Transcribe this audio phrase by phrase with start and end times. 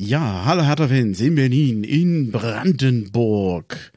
[0.00, 3.92] Ja, hallo Hertha-Fans in Berlin, in Brandenburg.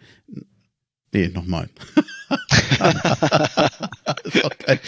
[1.14, 1.70] Nee, nochmal.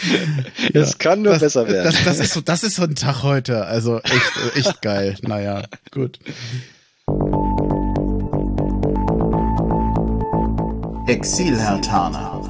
[0.72, 1.84] Es ja, kann nur das, besser werden.
[1.84, 3.66] Das, das, ist so, das ist so ein Tag heute.
[3.66, 5.16] Also echt, echt geil.
[5.22, 6.18] Naja, gut.
[11.06, 12.40] Exil-Hertaner.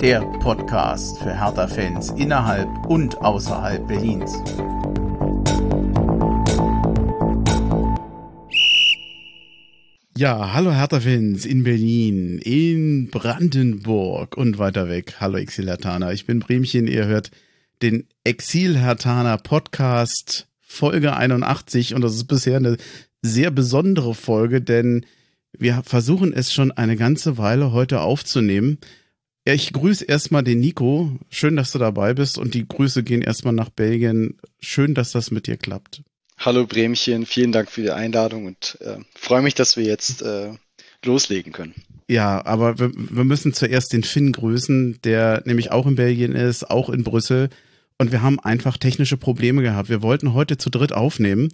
[0.00, 4.32] Der Podcast für Hertha-Fans innerhalb und außerhalb Berlins.
[10.14, 15.14] Ja, hallo Hertha-Fans in Berlin, in Brandenburg und weiter weg.
[15.20, 17.30] Hallo Exil-Hertaner, ich bin Bremchen, ihr hört
[17.80, 22.76] den Exil-Hertaner Podcast Folge 81 und das ist bisher eine
[23.22, 25.06] sehr besondere Folge, denn
[25.58, 28.76] wir versuchen es schon eine ganze Weile heute aufzunehmen.
[29.46, 31.18] Ich grüße erstmal den Nico.
[31.30, 34.36] Schön, dass du dabei bist und die Grüße gehen erstmal nach Belgien.
[34.60, 36.02] Schön, dass das mit dir klappt.
[36.44, 40.50] Hallo Bremchen, vielen Dank für die Einladung und äh, freue mich, dass wir jetzt äh,
[41.04, 41.74] loslegen können.
[42.08, 46.68] Ja, aber wir, wir müssen zuerst den Finn grüßen, der nämlich auch in Belgien ist,
[46.68, 47.48] auch in Brüssel.
[47.96, 49.88] Und wir haben einfach technische Probleme gehabt.
[49.88, 51.50] Wir wollten heute zu dritt aufnehmen.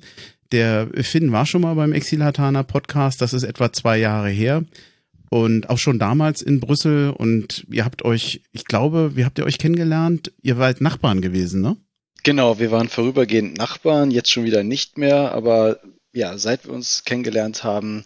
[0.53, 4.65] Der Finn war schon mal beim Exilhatana Podcast, das ist etwa zwei Jahre her
[5.29, 9.45] und auch schon damals in Brüssel und ihr habt euch, ich glaube, wie habt ihr
[9.45, 10.33] euch kennengelernt?
[10.41, 11.77] Ihr wart Nachbarn gewesen, ne?
[12.25, 15.81] Genau, wir waren vorübergehend Nachbarn, jetzt schon wieder nicht mehr, aber
[16.13, 18.05] ja, seit wir uns kennengelernt haben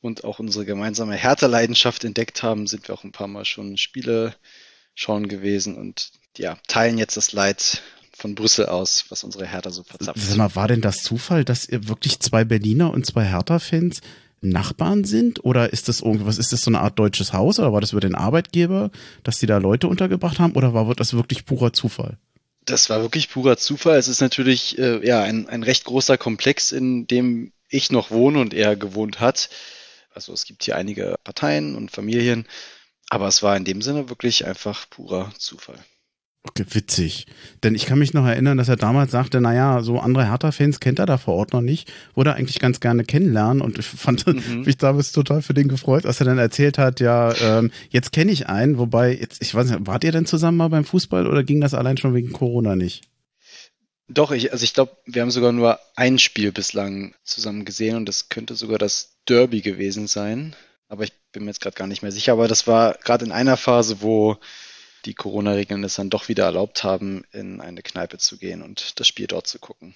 [0.00, 4.34] und auch unsere gemeinsame Härterleidenschaft entdeckt haben, sind wir auch ein paar Mal schon Spiele
[4.94, 9.82] schauen gewesen und ja, teilen jetzt das Leid von Brüssel aus, was unsere Hertha so
[9.82, 10.18] verzapft.
[10.18, 14.00] Sag mal, war denn das Zufall, dass ihr wirklich zwei Berliner und zwei Hertha-Fans
[14.42, 15.44] Nachbarn sind?
[15.44, 18.00] Oder ist das irgendwas, ist das so eine Art deutsches Haus oder war das über
[18.00, 18.90] den Arbeitgeber,
[19.22, 22.18] dass die da Leute untergebracht haben oder war das wirklich purer Zufall?
[22.64, 23.98] Das war wirklich purer Zufall.
[23.98, 28.40] Es ist natürlich äh, ja ein, ein recht großer Komplex, in dem ich noch wohne
[28.40, 29.50] und er gewohnt hat.
[30.14, 32.46] Also es gibt hier einige Parteien und Familien,
[33.08, 35.82] aber es war in dem Sinne wirklich einfach purer Zufall.
[36.44, 37.26] Okay, witzig.
[37.62, 40.98] Denn ich kann mich noch erinnern, dass er damals sagte, naja, so andere Hertha-Fans kennt
[40.98, 44.26] er da vor Ort noch nicht, würde er eigentlich ganz gerne kennenlernen und ich fand
[44.26, 44.62] mhm.
[44.62, 48.32] mich damals total für den gefreut, als er dann erzählt hat, ja, ähm, jetzt kenne
[48.32, 51.44] ich einen, wobei, jetzt, ich weiß nicht, wart ihr denn zusammen mal beim Fußball oder
[51.44, 53.04] ging das allein schon wegen Corona nicht?
[54.08, 58.06] Doch, ich, also ich glaube, wir haben sogar nur ein Spiel bislang zusammen gesehen und
[58.06, 60.56] das könnte sogar das Derby gewesen sein.
[60.88, 62.32] Aber ich bin mir jetzt gerade gar nicht mehr sicher.
[62.32, 64.36] Aber das war gerade in einer Phase, wo
[65.04, 69.06] die Corona-Regeln es dann doch wieder erlaubt haben, in eine Kneipe zu gehen und das
[69.06, 69.94] Spiel dort zu gucken.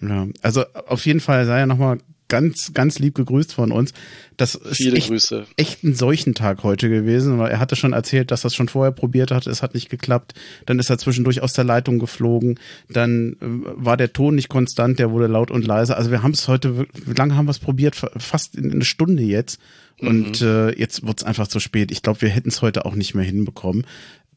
[0.00, 1.98] Ja, also auf jeden Fall sei ja nochmal
[2.28, 3.92] ganz, ganz lieb gegrüßt von uns.
[4.36, 5.46] Das ist Viele echt, Grüße.
[5.56, 8.92] echt ein Seuchentag heute gewesen, weil er hatte schon erzählt, dass er es schon vorher
[8.92, 10.34] probiert hat, es hat nicht geklappt.
[10.66, 12.60] Dann ist er zwischendurch aus der Leitung geflogen.
[12.88, 15.96] Dann äh, war der Ton nicht konstant, der wurde laut und leise.
[15.96, 17.96] Also wir haben es heute, wie lange haben wir es probiert?
[17.96, 19.58] Fast in eine Stunde jetzt.
[20.00, 20.46] Und mhm.
[20.46, 21.90] äh, jetzt wird es einfach zu spät.
[21.90, 23.84] Ich glaube, wir hätten es heute auch nicht mehr hinbekommen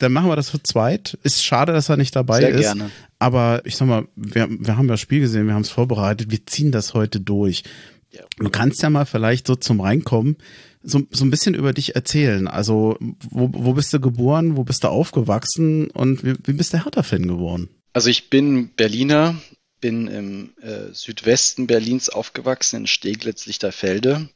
[0.01, 1.17] dann machen wir das zu zweit.
[1.23, 2.61] Ist schade, dass er nicht dabei Sehr ist.
[2.61, 2.91] Gerne.
[3.19, 6.45] Aber ich sag mal, wir, wir haben das Spiel gesehen, wir haben es vorbereitet, wir
[6.45, 7.63] ziehen das heute durch.
[8.11, 8.21] Ja.
[8.37, 10.37] Du kannst ja mal vielleicht so zum Reinkommen
[10.83, 12.47] so, so ein bisschen über dich erzählen.
[12.47, 16.83] Also, wo, wo bist du geboren, wo bist du aufgewachsen und wie, wie bist du
[16.83, 17.69] Hertha-Fan geworden?
[17.93, 19.35] Also ich bin Berliner,
[19.79, 24.29] bin im äh, Südwesten Berlins aufgewachsen, in Steglitz-Lichterfelde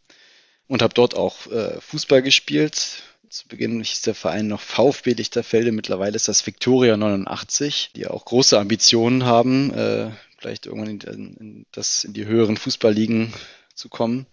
[0.68, 3.04] und habe dort auch äh, Fußball gespielt,
[3.36, 8.24] zu Beginn hieß der Verein noch VfB Lichterfelde, mittlerweile ist das Victoria 89, die auch
[8.24, 13.34] große Ambitionen haben, äh, vielleicht irgendwann in, in, das, in die höheren Fußballligen
[13.74, 14.26] zu kommen.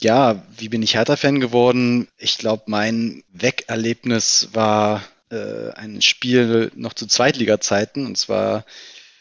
[0.00, 2.08] Ja, wie bin ich Hertha-Fan geworden?
[2.18, 8.64] Ich glaube, mein Wegerlebnis war äh, ein Spiel noch zu Zweitliga-Zeiten, und zwar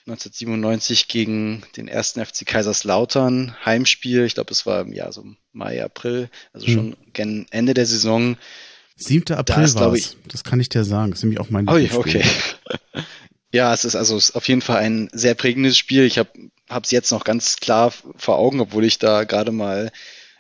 [0.08, 4.26] 1997 gegen den ersten FC Kaiserslautern, Heimspiel.
[4.26, 6.74] Ich glaube, es war im Jahr so Mai, April, also hm.
[6.74, 8.38] schon gen Ende der Saison.
[8.96, 9.36] 7.
[9.36, 10.18] April da war es.
[10.28, 11.12] Das kann ich dir sagen.
[11.12, 12.24] Das ist nämlich auch mein Oh, okay.
[13.54, 16.06] ja, es ist also es ist auf jeden Fall ein sehr prägendes Spiel.
[16.06, 16.30] Ich habe
[16.84, 19.92] es jetzt noch ganz klar vor Augen, obwohl ich da gerade mal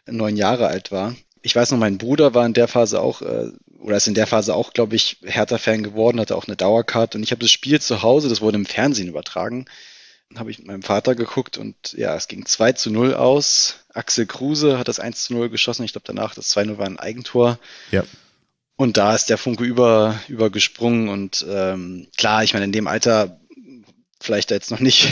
[0.05, 1.15] neun Jahre alt war.
[1.41, 3.51] Ich weiß noch, mein Bruder war in der Phase auch äh,
[3.81, 7.23] oder ist in der Phase auch, glaube ich, Hertha-Fan geworden, hatte auch eine Dauerkarte und
[7.23, 9.65] ich habe das Spiel zu Hause, das wurde im Fernsehen übertragen,
[10.35, 13.75] habe ich mit meinem Vater geguckt und ja, es ging 2 zu 0 aus.
[13.93, 15.83] Axel Kruse hat das 1 zu 0 geschossen.
[15.83, 17.59] Ich glaube, danach das 2-0 war ein Eigentor.
[17.91, 18.03] Ja.
[18.77, 23.39] Und da ist der Funke über, übergesprungen und ähm, klar, ich meine, in dem Alter
[24.19, 25.07] vielleicht jetzt noch nicht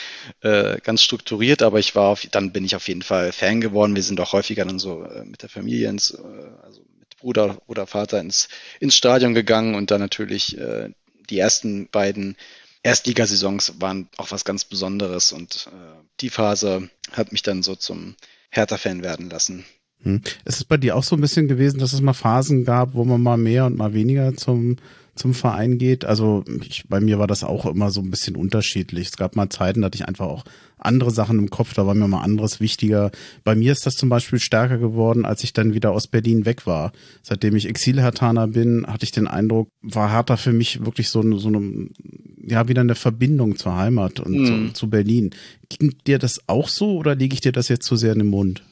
[0.42, 3.96] äh, ganz strukturiert, aber ich war auf, dann bin ich auf jeden Fall Fan geworden.
[3.96, 6.18] Wir sind auch häufiger dann so äh, mit der Familie ins, äh,
[6.62, 6.82] also
[7.20, 8.48] Bruder oder Vater ins,
[8.80, 10.90] ins Stadion gegangen und dann natürlich äh,
[11.28, 12.36] die ersten beiden
[12.82, 18.16] Erstligasaisons waren auch was ganz Besonderes und äh, die Phase hat mich dann so zum
[18.50, 19.64] Hertha-Fan werden lassen.
[20.02, 20.22] Hm.
[20.44, 23.04] Ist es bei dir auch so ein bisschen gewesen, dass es mal Phasen gab, wo
[23.04, 24.76] man mal mehr und mal weniger zum
[25.20, 26.04] zum Verein geht.
[26.04, 29.08] Also ich, bei mir war das auch immer so ein bisschen unterschiedlich.
[29.08, 30.44] Es gab mal Zeiten, da hatte ich einfach auch
[30.78, 33.10] andere Sachen im Kopf, da war mir mal anderes wichtiger.
[33.44, 36.66] Bei mir ist das zum Beispiel stärker geworden, als ich dann wieder aus Berlin weg
[36.66, 36.92] war.
[37.22, 41.48] Seitdem ich Exil-Hertaner bin, hatte ich den Eindruck, war Hertha für mich wirklich so, so
[41.48, 41.88] eine,
[42.42, 44.46] ja, wieder eine Verbindung zur Heimat und mhm.
[44.46, 45.30] zu, zu Berlin.
[45.68, 48.28] Ging dir das auch so oder lege ich dir das jetzt zu sehr in den
[48.28, 48.62] Mund?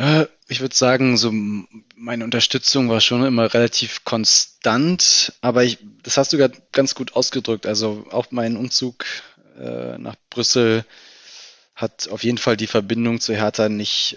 [0.00, 1.30] Äh, ich würde sagen, so
[1.94, 7.14] meine Unterstützung war schon immer relativ konstant, aber ich, das hast du gerade ganz gut
[7.14, 7.66] ausgedrückt.
[7.66, 9.04] Also auch mein Umzug
[9.58, 10.86] äh, nach Brüssel
[11.76, 14.16] hat auf jeden Fall die Verbindung zu Hertha nicht,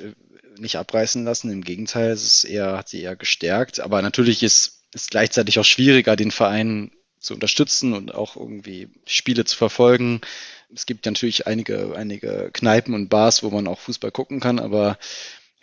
[0.58, 1.52] nicht abreißen lassen.
[1.52, 3.82] Im Gegenteil, es ist eher, hat sie eher gestärkt.
[3.82, 9.44] Aber natürlich ist es gleichzeitig auch schwieriger, den Verein zu unterstützen und auch irgendwie Spiele
[9.44, 10.22] zu verfolgen.
[10.74, 14.98] Es gibt natürlich einige, einige Kneipen und Bars, wo man auch Fußball gucken kann, aber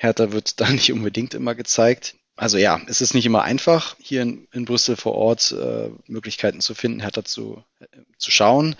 [0.00, 2.16] Hertha wird da nicht unbedingt immer gezeigt.
[2.34, 6.62] Also ja, es ist nicht immer einfach, hier in, in Brüssel vor Ort äh, Möglichkeiten
[6.62, 7.86] zu finden, Hertha zu, äh,
[8.16, 8.76] zu schauen.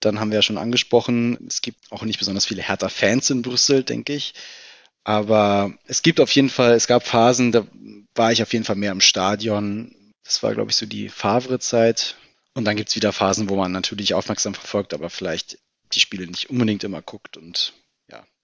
[0.00, 3.82] Dann haben wir ja schon angesprochen, es gibt auch nicht besonders viele Hertha-Fans in Brüssel,
[3.82, 4.32] denke ich.
[5.04, 7.66] Aber es gibt auf jeden Fall, es gab Phasen, da
[8.14, 9.94] war ich auf jeden Fall mehr im Stadion.
[10.24, 12.16] Das war, glaube ich, so die Favre-Zeit.
[12.54, 15.58] Und dann gibt es wieder Phasen, wo man natürlich aufmerksam verfolgt, aber vielleicht
[15.92, 17.74] die Spiele nicht unbedingt immer guckt und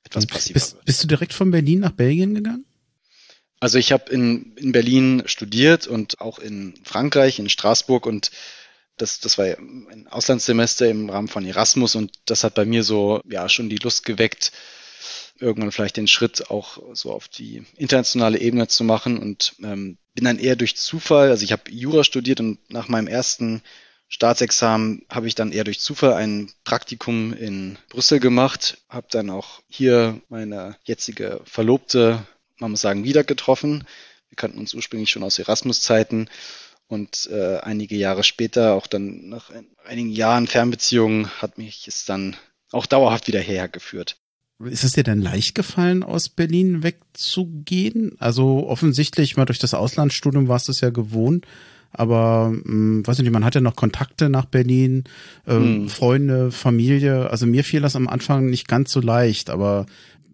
[0.05, 0.85] etwas passiver bist, wird.
[0.85, 2.65] Bist du direkt von Berlin nach Belgien gegangen?
[3.61, 8.33] Also ich habe in, in Berlin studiert und auch in Frankreich, in Straßburg und
[8.97, 13.21] das, das war ein Auslandssemester im Rahmen von Erasmus und das hat bei mir so
[13.25, 14.53] ja schon die Lust geweckt,
[15.39, 20.25] irgendwann vielleicht den Schritt auch so auf die internationale Ebene zu machen und ähm, bin
[20.25, 23.63] dann eher durch Zufall, also ich habe Jura studiert und nach meinem ersten
[24.13, 29.63] Staatsexamen habe ich dann eher durch Zufall ein Praktikum in Brüssel gemacht, habe dann auch
[29.69, 32.23] hier meine jetzige Verlobte,
[32.59, 33.85] man muss sagen, wieder getroffen.
[34.29, 36.29] Wir kannten uns ursprünglich schon aus Erasmus-Zeiten
[36.89, 39.51] und äh, einige Jahre später, auch dann nach
[39.87, 42.37] einigen Jahren Fernbeziehungen, hat mich es dann
[42.71, 44.19] auch dauerhaft wieder hergeführt.
[44.63, 48.17] Ist es dir denn leicht gefallen, aus Berlin wegzugehen?
[48.19, 51.47] Also offensichtlich mal durch das Auslandsstudium warst du es ja gewohnt,
[51.93, 55.05] aber mh, hm, weiß nicht, man hat ja noch Kontakte nach Berlin,
[55.47, 55.89] äh, hm.
[55.89, 57.31] Freunde, Familie.
[57.31, 59.87] Also mir fiel das am Anfang nicht ganz so leicht, aber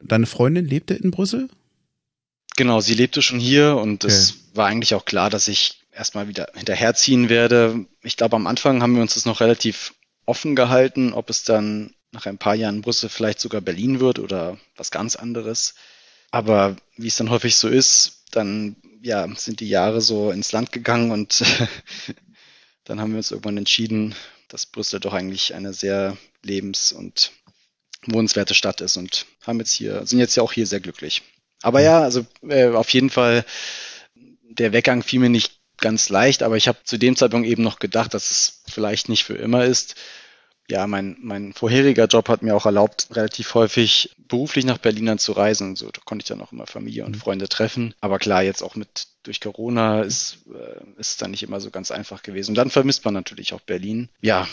[0.02, 1.48] deine Freundin lebte in Brüssel?
[2.56, 4.12] Genau, sie lebte schon hier und okay.
[4.12, 7.86] es war eigentlich auch klar, dass ich erstmal wieder hinterherziehen werde.
[8.02, 9.94] Ich glaube, am Anfang haben wir uns das noch relativ
[10.26, 14.58] offen gehalten, ob es dann nach ein paar Jahren Brüssel vielleicht sogar Berlin wird oder
[14.76, 15.74] was ganz anderes.
[16.30, 20.72] Aber wie es dann häufig so ist, dann ja, sind die Jahre so ins Land
[20.72, 21.44] gegangen und
[22.84, 24.14] dann haben wir uns irgendwann entschieden,
[24.48, 27.32] dass Brüssel doch eigentlich eine sehr lebens- und
[28.06, 31.22] wohnenswerte Stadt ist und haben jetzt hier, sind jetzt ja auch hier sehr glücklich.
[31.62, 33.44] Aber ja, also äh, auf jeden Fall,
[34.48, 37.78] der Weggang fiel mir nicht ganz leicht, aber ich habe zu dem Zeitpunkt eben noch
[37.78, 39.96] gedacht, dass es vielleicht nicht für immer ist
[40.70, 45.18] ja, mein, mein vorheriger Job hat mir auch erlaubt, relativ häufig beruflich nach Berlin dann
[45.18, 45.76] zu reisen.
[45.76, 47.20] So, da konnte ich dann auch immer Familie und mhm.
[47.20, 47.94] Freunde treffen.
[48.00, 51.70] Aber klar, jetzt auch mit durch Corona ist, äh, ist es dann nicht immer so
[51.70, 52.50] ganz einfach gewesen.
[52.50, 54.10] Und dann vermisst man natürlich auch Berlin.
[54.20, 54.46] Ja.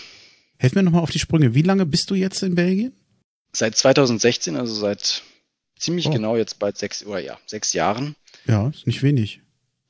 [0.58, 1.54] Helf mir nochmal auf die Sprünge.
[1.54, 2.94] Wie lange bist du jetzt in Belgien?
[3.52, 5.22] Seit 2016, also seit
[5.78, 6.12] ziemlich oh.
[6.12, 8.16] genau jetzt bald sechs, oder ja, sechs Jahren.
[8.48, 9.42] Ja, ist nicht wenig.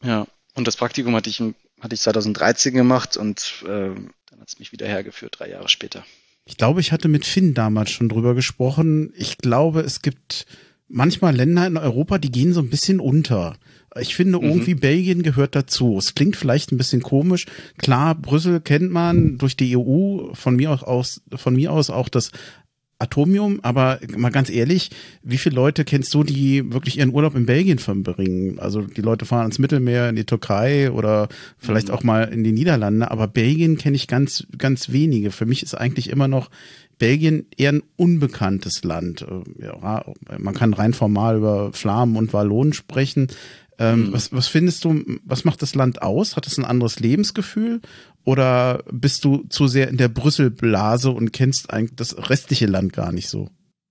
[0.04, 0.28] Ja.
[0.56, 3.94] Und das Praktikum hatte ich, hatte ich 2013 gemacht und äh,
[4.36, 6.06] dann hat es mich wieder hergeführt, drei Jahre später.
[6.46, 9.12] Ich glaube, ich hatte mit Finn damals schon drüber gesprochen.
[9.18, 10.46] Ich glaube, es gibt
[10.88, 13.58] manchmal Länder in Europa, die gehen so ein bisschen unter.
[14.00, 14.46] Ich finde, mhm.
[14.46, 15.98] irgendwie Belgien gehört dazu.
[15.98, 17.46] Es klingt vielleicht ein bisschen komisch.
[17.78, 22.32] Klar, Brüssel kennt man durch die EU, von mir aus, von mir aus auch das
[23.06, 24.92] Atomium, aber mal ganz ehrlich,
[25.24, 28.60] wie viele Leute kennst du, die wirklich ihren Urlaub in Belgien verbringen?
[28.60, 31.94] Also die Leute fahren ins Mittelmeer, in die Türkei oder vielleicht mhm.
[31.94, 35.32] auch mal in die Niederlande, aber Belgien kenne ich ganz, ganz wenige.
[35.32, 36.50] Für mich ist eigentlich immer noch
[36.98, 39.22] Belgien eher ein unbekanntes Land.
[39.22, 40.06] Äh, ja,
[40.38, 43.28] man kann rein formal über Flamen und Wallonen sprechen.
[43.78, 44.14] Ähm, mhm.
[44.14, 46.36] was, was findest du, was macht das Land aus?
[46.36, 47.82] Hat es ein anderes Lebensgefühl?
[48.24, 53.12] Oder bist du zu sehr in der Brüsselblase und kennst eigentlich das restliche Land gar
[53.12, 53.50] nicht so?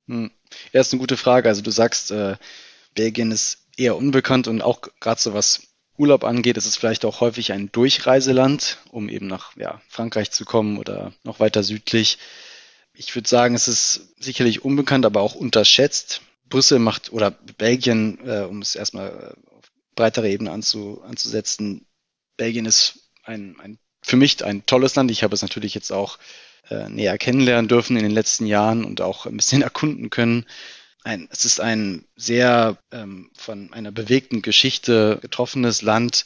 [0.08, 0.30] Hm.
[0.72, 1.48] Ja, ist eine gute Frage.
[1.48, 2.36] Also du sagst, äh,
[2.94, 5.62] Belgien ist eher unbekannt und auch gerade so was
[5.96, 10.44] Urlaub angeht, ist es vielleicht auch häufig ein Durchreiseland, um eben nach ja, Frankreich zu
[10.44, 12.18] kommen oder noch weiter südlich.
[12.94, 16.22] Ich würde sagen, es ist sicherlich unbekannt, aber auch unterschätzt.
[16.48, 19.53] Brüssel macht oder Belgien, äh, um es erstmal äh,
[19.94, 21.86] breitere Ebene anzu, anzusetzen,
[22.36, 25.10] Belgien ist ein, ein für mich ein tolles Land.
[25.10, 26.18] Ich habe es natürlich jetzt auch
[26.68, 30.46] äh, näher kennenlernen dürfen in den letzten Jahren und auch ein bisschen erkunden können.
[31.02, 36.24] Ein, es ist ein sehr ähm, von einer bewegten Geschichte getroffenes Land,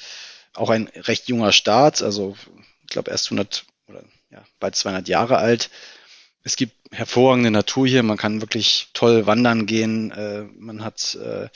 [0.54, 2.36] auch ein recht junger Staat, also
[2.82, 5.70] ich glaube erst 100 oder ja, bald 200 Jahre alt.
[6.44, 11.48] Es gibt hervorragende Natur hier, man kann wirklich toll wandern gehen, äh, man hat äh,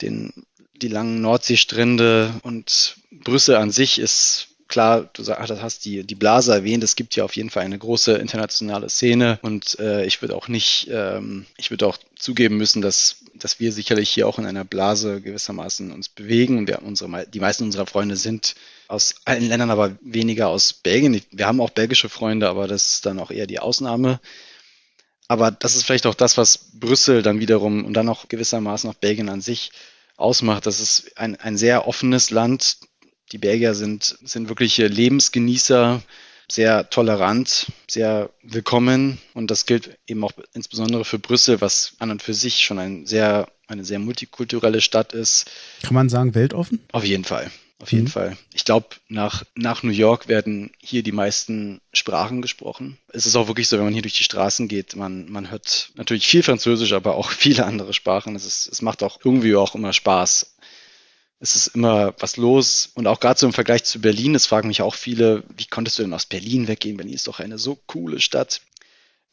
[0.00, 0.32] den,
[0.80, 6.82] die langen Nordseestrände und Brüssel an sich ist klar, du hast die, die Blase erwähnt,
[6.82, 10.48] es gibt ja auf jeden Fall eine große internationale Szene und äh, ich würde auch
[10.48, 14.64] nicht, ähm, ich würde auch zugeben müssen, dass, dass wir sicherlich hier auch in einer
[14.64, 18.56] Blase gewissermaßen uns bewegen und wir, unsere, die meisten unserer Freunde sind
[18.88, 21.22] aus allen Ländern, aber weniger aus Belgien.
[21.30, 24.20] Wir haben auch belgische Freunde, aber das ist dann auch eher die Ausnahme.
[25.26, 28.94] Aber das ist vielleicht auch das, was Brüssel dann wiederum und dann auch gewissermaßen auch
[28.94, 29.70] Belgien an sich
[30.16, 30.66] ausmacht.
[30.66, 32.78] Das ist ein, ein sehr offenes Land,
[33.32, 36.02] die Belgier sind, sind wirkliche Lebensgenießer,
[36.50, 42.22] sehr tolerant, sehr willkommen und das gilt eben auch insbesondere für Brüssel, was an und
[42.22, 45.50] für sich schon ein sehr, eine sehr multikulturelle Stadt ist.
[45.82, 46.80] Kann man sagen, weltoffen?
[46.92, 47.50] Auf jeden Fall.
[47.84, 48.12] Auf jeden mhm.
[48.12, 48.38] Fall.
[48.54, 52.96] Ich glaube, nach, nach New York werden hier die meisten Sprachen gesprochen.
[53.08, 55.90] Es ist auch wirklich so, wenn man hier durch die Straßen geht, man, man hört
[55.94, 58.36] natürlich viel Französisch, aber auch viele andere Sprachen.
[58.36, 60.56] Es, ist, es macht auch irgendwie auch immer Spaß,
[61.40, 62.90] es ist immer was los.
[62.94, 65.98] Und auch gerade so im Vergleich zu Berlin, es fragen mich auch viele, wie konntest
[65.98, 66.96] du denn aus Berlin weggehen?
[66.96, 68.62] Berlin ist doch eine so coole Stadt.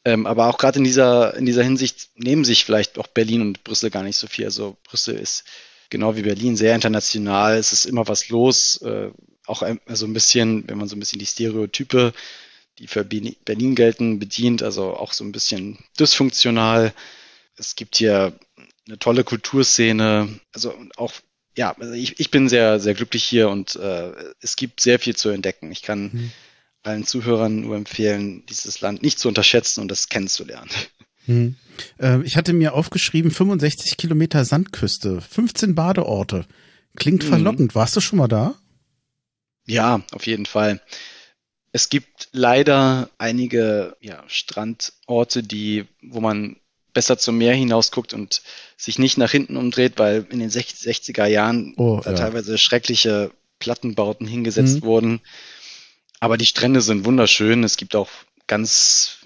[0.04, 3.64] Ähm, aber auch gerade in dieser, in dieser Hinsicht nehmen sich vielleicht auch Berlin und
[3.64, 4.44] Brüssel gar nicht so viel.
[4.44, 5.44] Also Brüssel ist
[5.92, 7.56] genau wie Berlin sehr international.
[7.56, 8.80] Es ist immer was los.
[8.82, 9.10] Äh,
[9.46, 12.14] auch ein, also ein bisschen, wenn man so ein bisschen die Stereotype,
[12.78, 16.94] die für Berlin gelten, bedient, also auch so ein bisschen dysfunktional.
[17.56, 18.32] Es gibt hier
[18.86, 21.12] eine tolle Kulturszene, also auch
[21.54, 25.14] ja, also ich, ich bin sehr, sehr glücklich hier und äh, es gibt sehr viel
[25.14, 25.70] zu entdecken.
[25.70, 26.32] Ich kann mhm.
[26.82, 30.70] allen Zuhörern nur empfehlen, dieses Land nicht zu unterschätzen und das kennenzulernen.
[31.26, 31.56] Mhm.
[31.98, 36.46] Äh, ich hatte mir aufgeschrieben, 65 Kilometer Sandküste, 15 Badeorte.
[36.96, 37.28] Klingt mhm.
[37.28, 37.74] verlockend.
[37.74, 38.54] Warst du schon mal da?
[39.66, 40.80] Ja, auf jeden Fall.
[41.72, 46.56] Es gibt leider einige ja, Strandorte, die, wo man
[46.92, 48.42] besser zum Meer hinaus guckt und
[48.76, 52.12] sich nicht nach hinten umdreht, weil in den 60er Jahren oh, ja.
[52.12, 54.82] teilweise schreckliche Plattenbauten hingesetzt mhm.
[54.82, 55.20] wurden.
[56.20, 57.64] Aber die Strände sind wunderschön.
[57.64, 58.10] Es gibt auch
[58.46, 59.18] ganz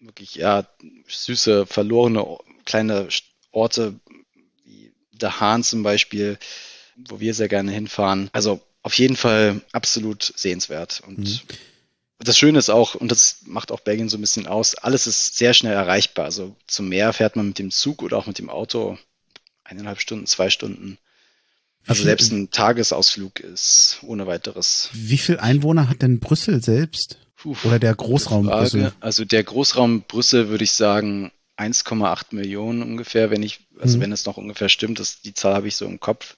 [0.00, 0.66] wirklich ja
[1.08, 3.08] süße, verlorene kleine
[3.52, 3.98] Orte
[4.64, 6.38] wie der Hahn zum Beispiel,
[7.08, 8.30] wo wir sehr gerne hinfahren.
[8.32, 11.40] Also auf jeden Fall absolut sehenswert und mhm
[12.22, 15.36] das Schöne ist auch, und das macht auch Belgien so ein bisschen aus, alles ist
[15.36, 16.26] sehr schnell erreichbar.
[16.26, 18.98] Also zum Meer fährt man mit dem Zug oder auch mit dem Auto
[19.64, 20.98] eineinhalb Stunden, zwei Stunden.
[21.86, 24.90] Also selbst ein Tagesausflug ist ohne weiteres.
[24.92, 27.18] Wie viel Einwohner hat denn Brüssel selbst?
[27.36, 28.92] Puh, oder der Großraum Brüssel?
[29.00, 34.02] Also der Großraum Brüssel würde ich sagen 1,8 Millionen ungefähr, wenn ich, also mhm.
[34.02, 36.36] wenn es noch ungefähr stimmt, das, die Zahl habe ich so im Kopf.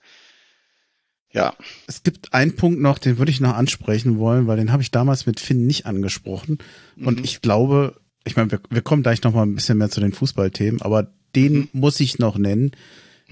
[1.33, 1.55] Ja.
[1.87, 4.91] Es gibt einen Punkt noch, den würde ich noch ansprechen wollen, weil den habe ich
[4.91, 6.59] damals mit Finn nicht angesprochen.
[6.97, 7.07] Mhm.
[7.07, 10.01] Und ich glaube, ich meine, wir, wir kommen gleich noch mal ein bisschen mehr zu
[10.01, 11.69] den Fußballthemen, aber den mhm.
[11.73, 12.73] muss ich noch nennen.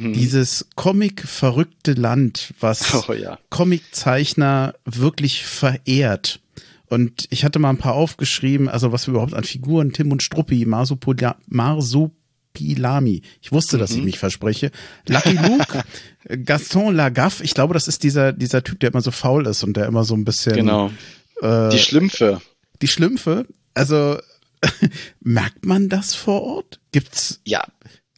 [0.00, 0.14] Mhm.
[0.14, 3.38] Dieses Comic-verrückte Land, was oh, ja.
[3.50, 6.40] Comiczeichner wirklich verehrt.
[6.87, 10.23] Und ich hatte mal ein paar aufgeschrieben, also was wir überhaupt an Figuren, Tim und
[10.23, 12.12] Struppi, Marsupolia, Marsup
[12.52, 13.23] Pilami.
[13.42, 14.07] Ich wusste, dass ich mhm.
[14.07, 14.73] mich verspreche.
[15.07, 15.85] Lucky Luke,
[16.45, 17.45] Gaston Lagaffe.
[17.45, 20.04] Ich glaube, das ist dieser, dieser Typ, der immer so faul ist und der immer
[20.04, 20.57] so ein bisschen.
[20.57, 20.90] Genau.
[21.42, 22.40] Äh, die Schlümpfe.
[22.83, 23.47] Die Schlümpfe.
[23.75, 24.19] Also,
[25.21, 26.80] merkt man das vor Ort?
[26.90, 27.40] Gibt's?
[27.45, 27.64] Ja.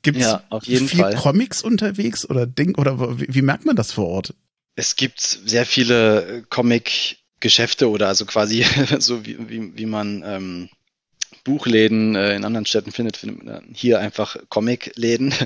[0.02, 1.14] Gibt's ja, auf jeden viel Fall.
[1.14, 4.34] Comics unterwegs oder Ding, oder wie, wie merkt man das vor Ort?
[4.74, 8.64] Es gibt sehr viele Comic-Geschäfte oder also quasi
[8.98, 10.68] so wie, wie, wie man, ähm,
[11.44, 15.34] Buchläden äh, in anderen Städten findet, findet man hier einfach Comicläden.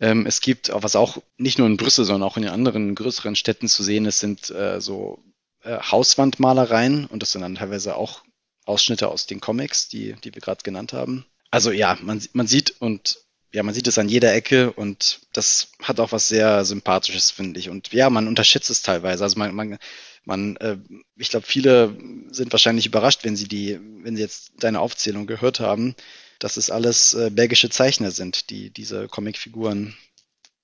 [0.00, 3.36] Ähm, es gibt, was auch nicht nur in Brüssel, sondern auch in den anderen größeren
[3.36, 5.22] Städten zu sehen ist, sind äh, so
[5.62, 8.24] äh, Hauswandmalereien und das sind dann teilweise auch
[8.64, 11.24] Ausschnitte aus den Comics, die, die wir gerade genannt haben.
[11.52, 13.20] Also ja, man, man sieht und
[13.52, 17.60] ja, man sieht es an jeder Ecke und das hat auch was sehr Sympathisches, finde
[17.60, 17.68] ich.
[17.68, 19.24] Und ja, man unterschätzt es teilweise.
[19.24, 19.78] Also man, man
[20.24, 20.78] man, äh,
[21.16, 21.96] ich glaube, viele
[22.30, 25.94] sind wahrscheinlich überrascht, wenn sie die, wenn sie jetzt deine Aufzählung gehört haben,
[26.38, 29.94] dass es alles äh, belgische Zeichner sind, die diese Comicfiguren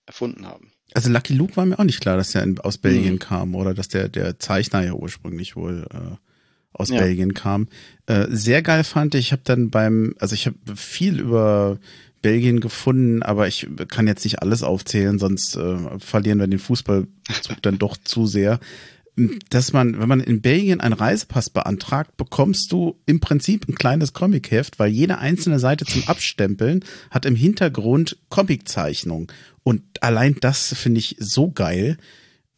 [0.07, 0.73] erfunden haben.
[0.95, 3.18] Also Lucky Luke war mir auch nicht klar, dass er in, aus Belgien mhm.
[3.18, 6.16] kam oder dass der, der Zeichner ja ursprünglich wohl äh,
[6.73, 6.99] aus ja.
[6.99, 7.68] Belgien kam.
[8.07, 11.78] Äh, sehr geil fand ich, ich habe dann beim, also ich habe viel über
[12.23, 17.09] Belgien gefunden, aber ich kann jetzt nicht alles aufzählen, sonst äh, verlieren wir den Fußballzug
[17.63, 18.61] dann doch zu sehr.
[19.51, 24.13] dass man, wenn man in Belgien einen Reisepass beantragt, bekommst du im Prinzip ein kleines
[24.13, 29.31] Comicheft, weil jede einzelne Seite zum Abstempeln hat im Hintergrund Comiczeichnung.
[29.63, 31.99] Und allein das finde ich so geil.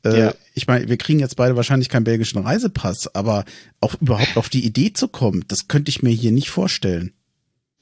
[0.04, 0.34] Äh, ja.
[0.54, 3.44] Ich meine, wir kriegen jetzt beide wahrscheinlich keinen belgischen Reisepass, aber
[3.80, 7.12] auch überhaupt auf die Idee zu kommen, das könnte ich mir hier nicht vorstellen.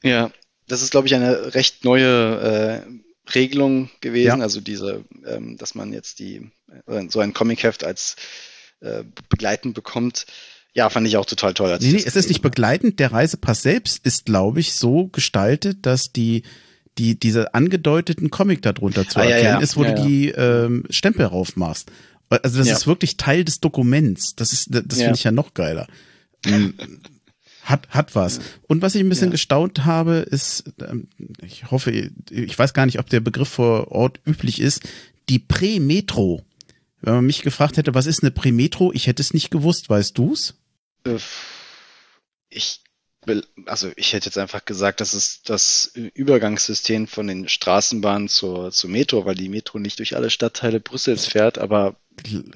[0.03, 0.31] Ja,
[0.69, 4.39] das ist, glaube ich, eine recht neue äh, Regelung gewesen.
[4.39, 4.45] Ja.
[4.45, 6.51] Also diese, ähm, dass man jetzt die
[6.87, 8.17] äh, so ein Comicheft als
[8.81, 10.27] äh, begleitend bekommt.
[10.75, 11.77] Ja, fand ich auch total toll.
[11.81, 13.01] nee, nee, es ist nicht begleitend.
[13.01, 16.43] Der Reisepass selbst ist, glaube ich, so gestaltet, dass die
[16.99, 19.61] die diese angedeuteten Comic darunter zu ah, erkennen ja, ja.
[19.61, 21.91] ist, wo ja, du die ähm, Stempel raufmachst.
[22.29, 24.35] Also das ist wirklich Teil des Dokuments.
[24.37, 25.87] Das ist, das finde ich ja noch geiler.
[27.69, 28.41] Hat, hat was.
[28.67, 31.09] Und was ich ein bisschen gestaunt habe, ist, ähm,
[31.43, 34.89] ich hoffe, ich weiß gar nicht, ob der Begriff vor Ort üblich ist,
[35.29, 36.43] die Prä-Metro.
[37.03, 39.91] Wenn man mich gefragt hätte, was ist eine Prämetro, ich hätte es nicht gewusst.
[39.91, 40.55] Weißt du's?
[41.05, 41.19] Äh,
[42.49, 42.81] ich
[43.67, 48.91] also ich hätte jetzt einfach gesagt, das ist das Übergangssystem von den Straßenbahnen zur, zur
[48.91, 51.97] Metro, weil die Metro nicht durch alle Stadtteile Brüssels fährt, aber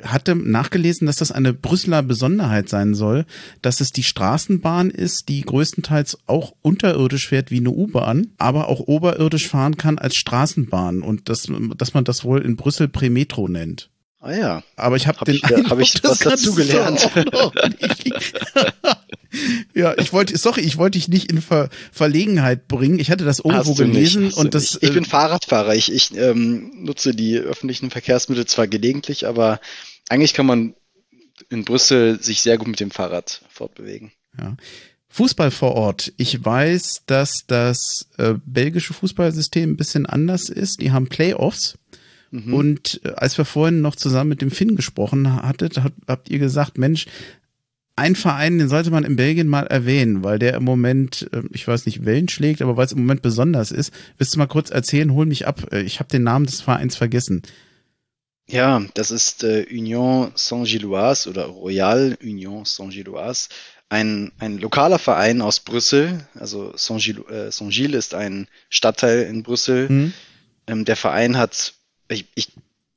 [0.02, 3.26] hatte nachgelesen, dass das eine Brüsseler Besonderheit sein soll,
[3.60, 8.80] dass es die Straßenbahn ist, die größtenteils auch unterirdisch fährt wie eine U-Bahn, aber auch
[8.80, 13.90] oberirdisch fahren kann als Straßenbahn und dass, dass man das wohl in Brüssel Prämetro nennt.
[14.22, 14.62] Ah ja.
[14.76, 17.10] Aber ich habe hab den ich, Eindruck, hab ich was dazu gelernt.
[19.74, 23.00] ja, ich wollte, sorry, ich wollte dich nicht in Ver Verlegenheit bringen.
[23.00, 24.76] Ich hatte das irgendwo gelesen nicht, und das.
[24.76, 25.74] Ich, ich bin äh, Fahrradfahrer.
[25.74, 29.60] Ich, ich ähm, nutze die öffentlichen Verkehrsmittel zwar gelegentlich, aber
[30.08, 30.74] eigentlich kann man
[31.50, 34.12] in Brüssel sich sehr gut mit dem Fahrrad fortbewegen.
[34.38, 34.56] Ja.
[35.08, 36.12] Fußball vor Ort.
[36.16, 40.80] Ich weiß, dass das äh, belgische Fußballsystem ein bisschen anders ist.
[40.80, 41.76] Die haben Playoffs.
[42.32, 42.54] Mhm.
[42.54, 46.38] Und äh, als wir vorhin noch zusammen mit dem Finn gesprochen hattet, hat, habt ihr
[46.38, 47.06] gesagt, Mensch,
[47.94, 51.68] ein Verein, den sollte man in Belgien mal erwähnen, weil der im Moment, äh, ich
[51.68, 53.92] weiß nicht, Wellen schlägt, aber weil es im Moment besonders ist.
[54.16, 55.72] Willst du mal kurz erzählen, hol mich ab.
[55.72, 57.42] Äh, ich habe den Namen des Vereins vergessen.
[58.48, 63.48] Ja, das ist äh, Union Saint-Gilloise oder Royal Union Saint-Gilloise.
[63.90, 66.26] Ein, ein lokaler Verein aus Brüssel.
[66.34, 69.88] Also Saint-Gilles äh, Saint ist ein Stadtteil in Brüssel.
[69.90, 70.12] Mhm.
[70.66, 71.74] Ähm, der Verein hat
[72.12, 72.52] ich, ich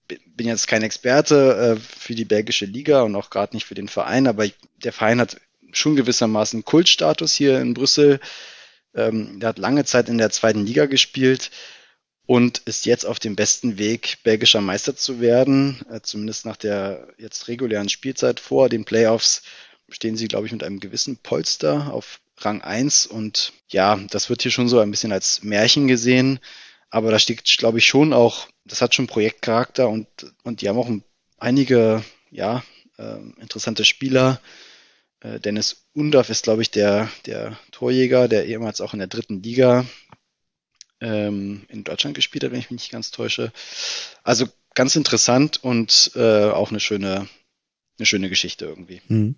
[0.08, 3.88] bin jetzt kein Experte äh, für die belgische Liga und auch gerade nicht für den
[3.88, 4.48] Verein, aber
[4.84, 5.38] der Verein hat
[5.72, 8.20] schon gewissermaßen Kultstatus hier in Brüssel.
[8.94, 11.52] Ähm, der hat lange Zeit in der zweiten Liga gespielt
[12.26, 15.86] und ist jetzt auf dem besten Weg, belgischer Meister zu werden.
[15.92, 19.44] Äh, zumindest nach der jetzt regulären Spielzeit vor den Playoffs
[19.90, 24.42] stehen sie, glaube ich, mit einem gewissen Polster auf Rang 1 und ja, das wird
[24.42, 26.40] hier schon so ein bisschen als Märchen gesehen.
[26.90, 30.08] Aber da steht, glaube ich, schon auch, das hat schon Projektcharakter und,
[30.44, 30.92] und die haben auch
[31.38, 32.64] einige, ja,
[32.98, 34.42] äh, interessante Spieler.
[35.22, 39.42] Äh, Dennis Undorf ist, glaube ich, der, der Torjäger, der ehemals auch in der dritten
[39.42, 39.86] Liga
[41.02, 43.52] ähm, in Deutschland gespielt hat, wenn ich mich nicht ganz täusche.
[44.24, 47.28] Also ganz interessant und äh, auch eine schöne,
[47.98, 49.02] eine schöne Geschichte irgendwie.
[49.08, 49.36] Mhm.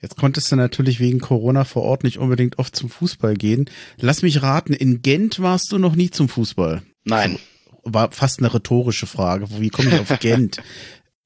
[0.00, 3.70] Jetzt konntest du natürlich wegen Corona vor Ort nicht unbedingt oft zum Fußball gehen.
[3.96, 6.82] Lass mich raten, in Gent warst du noch nie zum Fußball.
[7.04, 7.38] Nein.
[7.84, 9.46] War fast eine rhetorische Frage.
[9.60, 10.62] Wie komme ich auf Gent?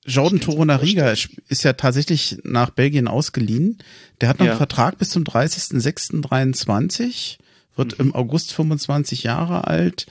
[0.05, 3.79] Jordan Torunariga ist ja tatsächlich nach Belgien ausgeliehen.
[4.21, 4.53] Der hat noch ja.
[4.53, 7.39] einen Vertrag bis zum 30.06.23,
[7.77, 8.07] wird mhm.
[8.07, 10.07] im August 25 Jahre alt.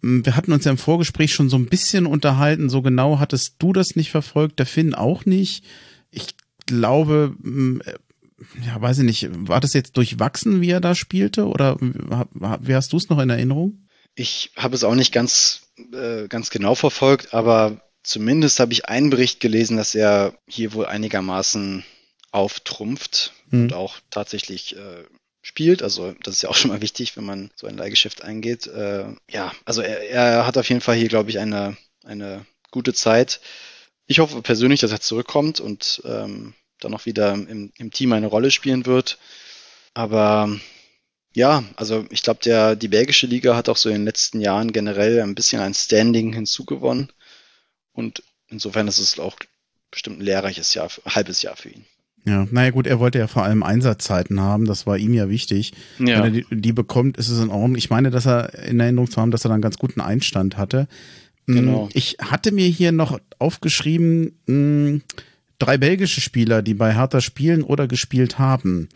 [0.00, 2.68] Wir hatten uns ja im Vorgespräch schon so ein bisschen unterhalten.
[2.68, 5.64] So genau hattest du das nicht verfolgt, der Finn auch nicht.
[6.10, 6.34] Ich
[6.66, 7.80] glaube, mm,
[8.64, 12.92] ja, weiß ich nicht, war das jetzt durchwachsen, wie er da spielte oder wie hast
[12.92, 13.88] du es noch in Erinnerung?
[14.14, 19.10] Ich habe es auch nicht ganz, äh, ganz genau verfolgt, aber zumindest habe ich einen
[19.10, 21.84] Bericht gelesen, dass er hier wohl einigermaßen
[22.30, 23.62] auftrumpft mhm.
[23.62, 25.04] und auch tatsächlich äh,
[25.42, 25.82] spielt.
[25.82, 28.66] Also das ist ja auch schon mal wichtig, wenn man so ein Leihgeschäft eingeht.
[28.66, 32.92] Äh, ja, also er, er hat auf jeden Fall hier, glaube ich, eine, eine gute
[32.92, 33.40] Zeit.
[34.06, 38.26] Ich hoffe persönlich, dass er zurückkommt und ähm, dann auch wieder im, im Team eine
[38.26, 39.18] Rolle spielen wird.
[39.94, 40.50] Aber
[41.38, 44.72] ja, also ich glaube, der die belgische Liga hat auch so in den letzten Jahren
[44.72, 47.12] generell ein bisschen ein Standing hinzugewonnen.
[47.92, 49.36] Und insofern ist es auch
[49.92, 51.84] bestimmt ein lehrreiches Jahr, ein halbes Jahr für ihn.
[52.24, 55.74] Ja, naja gut, er wollte ja vor allem Einsatzzeiten haben, das war ihm ja wichtig.
[56.00, 56.24] Ja.
[56.24, 57.76] Wenn er die, die bekommt, ist es in Ordnung.
[57.76, 60.56] Ich meine, dass er in Erinnerung zu haben, dass er dann einen ganz guten Einstand
[60.56, 60.88] hatte.
[61.46, 61.88] Hm, genau.
[61.92, 65.02] Ich hatte mir hier noch aufgeschrieben, hm,
[65.60, 68.88] drei belgische Spieler, die bei Hertha spielen oder gespielt haben.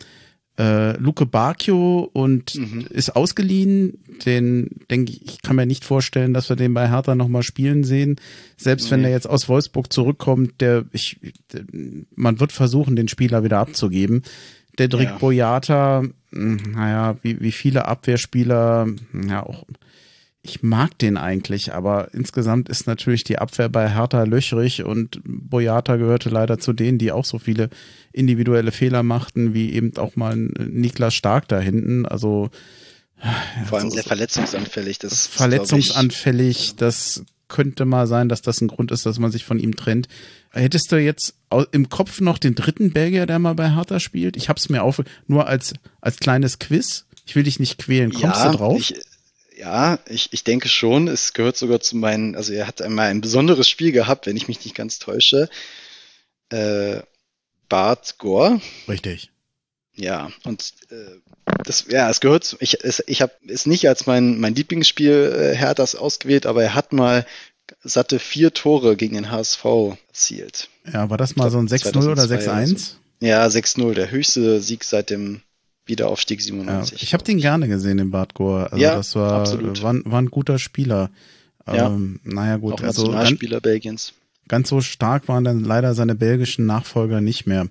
[0.59, 2.85] Äh, Luke Bacchio und mhm.
[2.89, 3.99] ist ausgeliehen.
[4.25, 7.83] Den denke ich, ich kann mir nicht vorstellen, dass wir den bei Hertha nochmal spielen
[7.83, 8.17] sehen.
[8.57, 8.91] Selbst nee.
[8.91, 11.19] wenn er jetzt aus Wolfsburg zurückkommt, der ich,
[11.51, 11.63] der,
[12.15, 14.23] man wird versuchen, den Spieler wieder abzugeben.
[14.77, 15.17] Der Drick ja.
[15.17, 18.87] Boyata, hm, naja, wie, wie viele Abwehrspieler,
[19.27, 19.65] ja auch
[20.45, 25.95] ich mag den eigentlich, aber insgesamt ist natürlich die Abwehr bei Hertha löchrig und Boyata
[25.95, 27.69] gehörte leider zu denen, die auch so viele
[28.11, 32.05] individuelle Fehler machten, wie eben auch mal Niklas Stark da hinten.
[32.05, 32.49] Also
[33.67, 34.99] vor allem sehr verletzungsanfällig.
[34.99, 39.59] Das verletzungsanfällig, das könnte mal sein, dass das ein Grund ist, dass man sich von
[39.59, 40.09] ihm trennt.
[40.51, 41.35] Hättest du jetzt
[41.71, 44.35] im Kopf noch den dritten Belgier, der mal bei Hertha spielt?
[44.35, 47.05] Ich hab's mir auf, nur als, als kleines Quiz.
[47.25, 48.11] Ich will dich nicht quälen.
[48.11, 48.77] Kommst ja, du drauf?
[48.77, 48.95] Ich,
[49.63, 51.07] ja, ich, ich denke schon.
[51.07, 54.49] Es gehört sogar zu meinen, also er hat einmal ein besonderes Spiel gehabt, wenn ich
[54.49, 55.49] mich nicht ganz täusche.
[56.49, 56.99] Äh,
[57.69, 58.59] Bart Gore.
[58.89, 59.31] Richtig.
[59.93, 64.05] Ja, und äh, das, ja, es gehört, zu, ich, es, ich habe es nicht als
[64.05, 67.25] mein, mein Lieblingsspiel äh, Herthas ausgewählt, aber er hat mal
[67.83, 69.63] satte vier Tore gegen den HSV
[70.09, 70.69] erzielt.
[70.91, 72.77] Ja, war das mal so ein 6-0 oder 6-1?
[72.77, 72.97] So.
[73.25, 75.41] Ja, 6-0, der höchste Sieg seit dem
[75.85, 76.99] Wiederaufstieg 97.
[76.99, 78.71] Ja, ich habe den gerne gesehen, den Bart Gore.
[78.71, 79.45] Also ja, das war,
[79.81, 81.09] war, war, ein guter Spieler.
[81.67, 81.87] Ja.
[81.87, 82.73] Ähm, naja, gut.
[82.73, 84.13] Auch also Nationalspieler ganz, Belgiens.
[84.47, 87.67] Ganz so stark waren dann leider seine belgischen Nachfolger nicht mehr.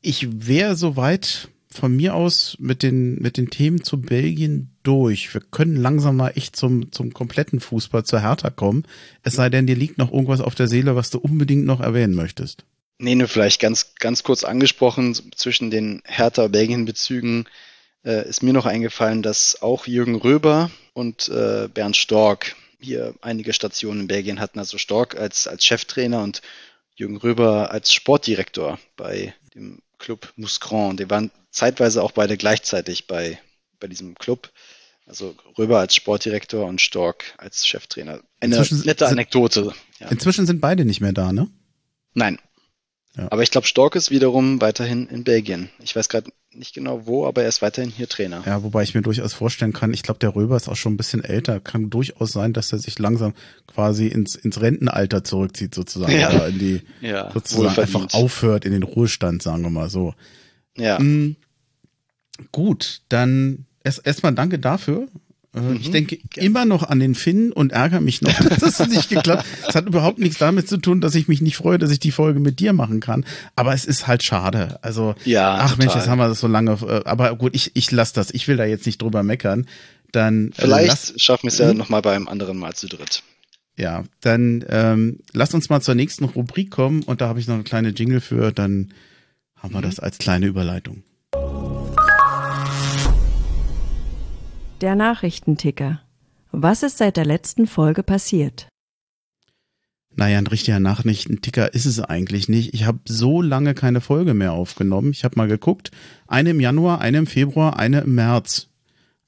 [0.00, 5.32] Ich wäre soweit von mir aus mit den, mit den Themen zu Belgien durch.
[5.32, 8.84] Wir können langsam mal echt zum, zum kompletten Fußball zur Hertha kommen.
[9.22, 12.14] Es sei denn, dir liegt noch irgendwas auf der Seele, was du unbedingt noch erwähnen
[12.14, 12.64] möchtest.
[13.02, 17.46] Nee, nur vielleicht ganz, ganz kurz angesprochen, zwischen den Hertha-Belgien-Bezügen
[18.04, 23.54] äh, ist mir noch eingefallen, dass auch Jürgen Röber und äh, Bernd Stork hier einige
[23.54, 24.58] Stationen in Belgien hatten.
[24.58, 26.42] Also Stork als, als Cheftrainer und
[26.94, 30.98] Jürgen Röber als Sportdirektor bei dem Club Mouscron.
[30.98, 33.40] Die waren zeitweise auch beide gleichzeitig bei,
[33.80, 34.50] bei diesem Club.
[35.06, 38.20] Also Röber als Sportdirektor und Stork als Cheftrainer.
[38.40, 39.72] Eine inzwischen nette Anekdote.
[40.00, 40.08] Ja.
[40.08, 41.48] Inzwischen sind beide nicht mehr da, ne?
[42.12, 42.38] Nein,
[43.16, 43.30] ja.
[43.30, 45.68] Aber ich glaube, Stork ist wiederum weiterhin in Belgien.
[45.82, 48.42] Ich weiß gerade nicht genau wo, aber er ist weiterhin hier Trainer.
[48.46, 50.96] Ja, wobei ich mir durchaus vorstellen kann, ich glaube, der Röber ist auch schon ein
[50.96, 51.60] bisschen älter.
[51.60, 53.34] Kann durchaus sein, dass er sich langsam
[53.66, 56.12] quasi ins, ins Rentenalter zurückzieht, sozusagen.
[56.12, 56.30] Ja.
[56.30, 60.14] Oder in die, ja, sozusagen einfach aufhört in den Ruhestand, sagen wir mal so.
[60.76, 60.98] Ja.
[60.98, 61.36] Mhm.
[62.52, 65.08] Gut, dann erst erstmal danke dafür.
[65.54, 66.46] Äh, mhm, ich denke gerne.
[66.46, 69.68] immer noch an den Finn und ärgere mich noch, dass es nicht geklappt hat.
[69.68, 72.12] Es hat überhaupt nichts damit zu tun, dass ich mich nicht freue, dass ich die
[72.12, 73.24] Folge mit dir machen kann.
[73.56, 74.78] Aber es ist halt schade.
[74.82, 75.78] Also, ja, ach total.
[75.78, 76.72] Mensch, jetzt haben wir das so lange.
[76.72, 78.30] Äh, aber gut, ich, ich lasse das.
[78.30, 79.66] Ich will da jetzt nicht drüber meckern.
[80.12, 81.76] Dann äh, vielleicht lass, schaffen wir es ja hm?
[81.76, 83.22] nochmal beim anderen Mal zu dritt.
[83.76, 87.54] Ja, dann ähm, lass uns mal zur nächsten Rubrik kommen und da habe ich noch
[87.54, 88.52] eine kleine Jingle für.
[88.52, 88.92] Dann
[89.56, 89.84] haben wir mhm.
[89.84, 91.02] das als kleine Überleitung.
[94.80, 96.00] Der Nachrichtenticker.
[96.52, 98.66] Was ist seit der letzten Folge passiert?
[100.16, 102.72] Naja, ein richtiger Nachrichtenticker ist es eigentlich nicht.
[102.72, 105.10] Ich habe so lange keine Folge mehr aufgenommen.
[105.10, 105.90] Ich habe mal geguckt.
[106.26, 108.68] Eine im Januar, eine im Februar, eine im März.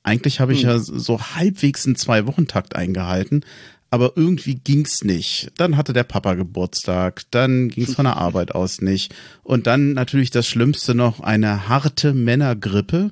[0.02, 0.70] Eigentlich habe ich hm.
[0.70, 3.44] ja so halbwegs einen Zwei-Wochen-Takt eingehalten,
[3.90, 5.52] aber irgendwie ging's nicht.
[5.58, 9.14] Dann hatte der Papa Geburtstag, dann ging's von der Arbeit aus nicht.
[9.42, 13.10] Und dann natürlich das Schlimmste noch, eine harte Männergrippe,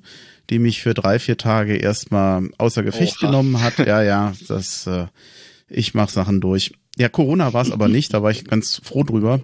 [0.50, 3.26] die mich für drei, vier Tage erstmal außer Gefecht Oha.
[3.28, 3.78] genommen hat.
[3.78, 5.06] Ja, ja, das, äh,
[5.68, 6.72] ich mach Sachen durch.
[6.96, 9.40] Ja, Corona war es aber nicht, da war ich ganz froh drüber.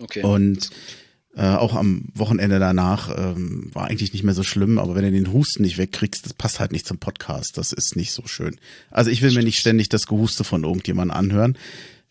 [0.00, 0.22] Okay.
[0.22, 0.70] Und
[1.34, 5.10] äh, auch am Wochenende danach ähm, war eigentlich nicht mehr so schlimm, aber wenn du
[5.10, 7.58] den Husten nicht wegkriegst, das passt halt nicht zum Podcast.
[7.58, 8.56] Das ist nicht so schön.
[8.90, 11.58] Also ich will mir nicht ständig das Gehuste von irgendjemandem anhören.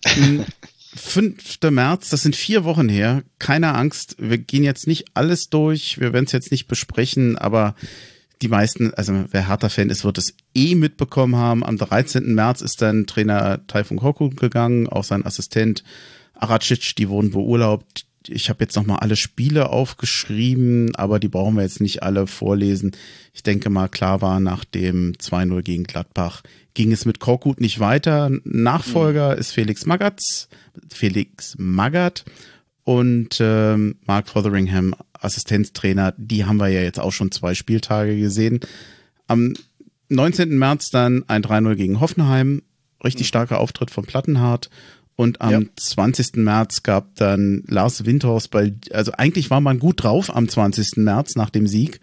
[0.95, 1.59] 5.
[1.71, 3.23] März, das sind vier Wochen her.
[3.37, 7.75] Keine Angst, wir gehen jetzt nicht alles durch, wir werden es jetzt nicht besprechen, aber
[8.41, 11.63] die meisten, also wer Hertha-Fan ist, wird es eh mitbekommen haben.
[11.63, 12.33] Am 13.
[12.33, 15.83] März ist dann Trainer Taifun Koku gegangen, auch sein Assistent
[16.33, 18.05] Aracic, die wurden beurlaubt.
[18.27, 22.91] Ich habe jetzt nochmal alle Spiele aufgeschrieben, aber die brauchen wir jetzt nicht alle vorlesen.
[23.33, 26.41] Ich denke mal, klar war, nach dem 2-0 gegen Gladbach
[26.73, 28.31] ging es mit Korkut nicht weiter.
[28.43, 29.39] Nachfolger mhm.
[29.39, 30.47] ist Felix Magath,
[30.89, 32.25] Felix Magath
[32.83, 34.95] und ähm, Mark Fotheringham
[35.25, 38.61] Assistenztrainer, die haben wir ja jetzt auch schon zwei Spieltage gesehen.
[39.27, 39.53] Am
[40.09, 40.57] 19.
[40.57, 42.61] März dann ein 3-0 gegen Hoffenheim,
[43.03, 43.29] richtig mhm.
[43.29, 44.69] starker Auftritt von Plattenhardt.
[45.17, 45.61] Und am ja.
[45.77, 46.35] 20.
[46.35, 50.97] März gab dann Lars Windhorst bei, also eigentlich war man gut drauf am 20.
[50.97, 52.01] März nach dem Sieg.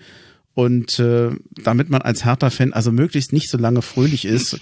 [0.55, 1.31] Und äh,
[1.65, 4.59] damit man als Hertha-Fan also möglichst nicht so lange fröhlich ist,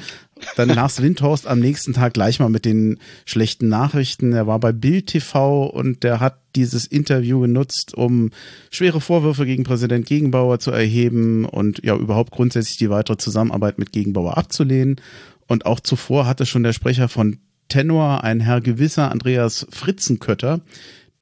[0.57, 4.33] dann Lars Windhorst am nächsten Tag gleich mal mit den schlechten Nachrichten.
[4.33, 8.31] Er war bei Bild TV und der hat dieses Interview genutzt, um
[8.71, 13.93] schwere Vorwürfe gegen Präsident Gegenbauer zu erheben und ja überhaupt grundsätzlich die weitere Zusammenarbeit mit
[13.93, 15.01] Gegenbauer abzulehnen.
[15.49, 20.61] Und auch zuvor hatte schon der Sprecher von Tenor, ein Herr gewisser Andreas Fritzenkötter,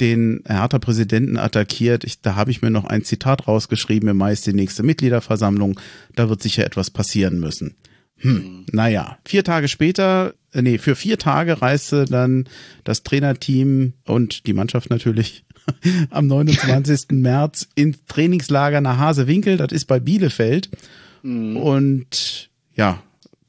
[0.01, 2.05] den Hertha-Präsidenten attackiert.
[2.05, 5.79] Ich, da habe ich mir noch ein Zitat rausgeschrieben, im Mai ist die nächste Mitgliederversammlung,
[6.15, 7.75] da wird sicher etwas passieren müssen.
[8.19, 8.67] Hm, mhm.
[8.73, 12.49] naja, vier Tage später, äh, nee, für vier Tage reiste dann
[12.85, 15.45] das Trainerteam und die Mannschaft natürlich
[16.11, 17.11] am 29.
[17.11, 20.71] März ins Trainingslager nach Hasewinkel, das ist bei Bielefeld.
[21.23, 21.57] Mhm.
[21.57, 23.03] Und ja,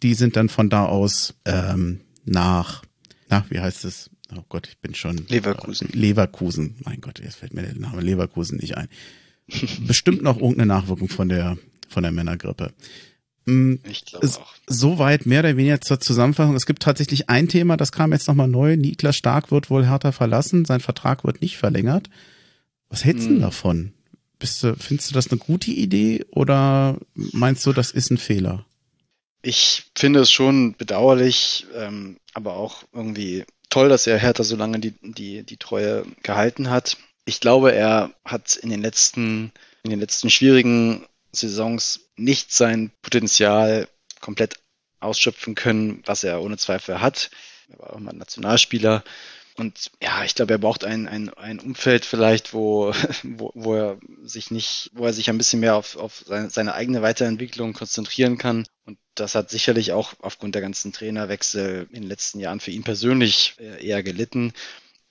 [0.04, 2.84] die sind dann von da aus ähm, nach,
[3.30, 4.10] na, wie heißt es?
[4.36, 5.26] Oh Gott, ich bin schon.
[5.28, 5.90] Leverkusen.
[5.92, 6.76] Äh, Leverkusen.
[6.86, 8.88] Mein Gott, jetzt fällt mir der Name Leverkusen nicht ein.
[9.88, 12.72] Bestimmt noch irgendeine Nachwirkung von der, von der Männergrippe.
[13.46, 14.54] Hm, ich glaube auch.
[14.68, 16.56] Soweit mehr oder weniger zur Zusammenfassung.
[16.56, 18.78] Es gibt tatsächlich ein Thema, das kam jetzt nochmal neu.
[18.78, 20.66] Niklas Stark wird wohl härter verlassen.
[20.66, 22.10] Sein Vertrag wird nicht verlängert.
[22.90, 23.42] Was hältst du hm.
[23.42, 23.94] davon?
[24.38, 28.66] Bist du, findest du das eine gute Idee oder meinst du, das ist ein Fehler?
[29.42, 34.80] Ich finde es schon bedauerlich, ähm, aber auch irgendwie toll, dass er Hertha so lange
[34.80, 36.98] die, die, die Treue gehalten hat.
[37.26, 39.52] Ich glaube, er hat in den letzten,
[39.84, 43.88] in den letzten schwierigen Saisons nicht sein Potenzial
[44.20, 44.56] komplett
[45.00, 47.30] ausschöpfen können, was er ohne Zweifel hat.
[47.70, 49.04] Er war auch mal Nationalspieler.
[49.56, 54.00] Und ja, ich glaube, er braucht ein, ein, ein Umfeld vielleicht, wo, wo, wo er
[54.24, 58.38] sich nicht, wo er sich ein bisschen mehr auf, auf seine, seine eigene Weiterentwicklung konzentrieren
[58.38, 58.66] kann.
[59.20, 63.56] Das hat sicherlich auch aufgrund der ganzen Trainerwechsel in den letzten Jahren für ihn persönlich
[63.60, 64.54] äh, eher gelitten.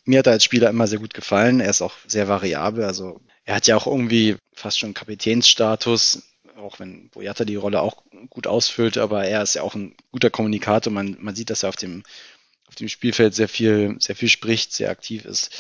[0.05, 1.61] Mir hat er als Spieler immer sehr gut gefallen.
[1.61, 2.85] Er ist auch sehr variabel.
[2.85, 6.23] Also er hat ja auch irgendwie fast schon Kapitänsstatus,
[6.57, 10.31] auch wenn Boyata die Rolle auch gut ausfüllt, aber er ist ja auch ein guter
[10.31, 10.93] Kommunikator.
[10.93, 12.03] Man, man sieht, dass er auf dem
[12.69, 15.51] auf dem Spielfeld sehr viel, sehr viel spricht, sehr aktiv ist.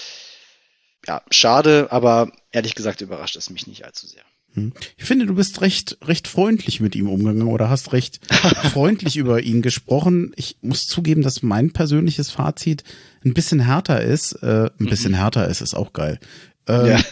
[1.06, 4.24] Ja, schade, aber ehrlich gesagt überrascht es mich nicht allzu sehr.
[4.54, 4.72] Hm.
[4.96, 8.20] Ich finde, du bist recht, recht freundlich mit ihm umgegangen oder hast recht
[8.72, 10.32] freundlich über ihn gesprochen.
[10.36, 12.84] Ich muss zugeben, dass mein persönliches Fazit
[13.24, 14.32] ein bisschen härter ist.
[14.42, 14.88] Äh, ein mhm.
[14.88, 16.18] bisschen härter ist, ist auch geil.
[16.66, 17.02] Ähm, ja.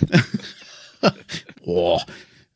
[1.64, 2.04] boah,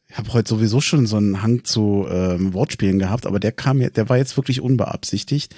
[0.08, 3.78] ich habe heute sowieso schon so einen Hang zu ähm, Wortspielen gehabt, aber der kam,
[3.78, 5.54] der war jetzt wirklich unbeabsichtigt.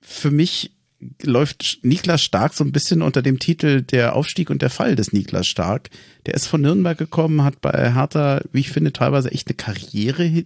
[0.00, 0.77] Für mich
[1.22, 5.12] läuft Niklas Stark so ein bisschen unter dem Titel Der Aufstieg und der Fall des
[5.12, 5.90] Niklas Stark.
[6.26, 10.44] Der ist von Nürnberg gekommen, hat bei Hertha, wie ich finde, teilweise echt eine Karriere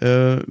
[0.00, 0.42] äh,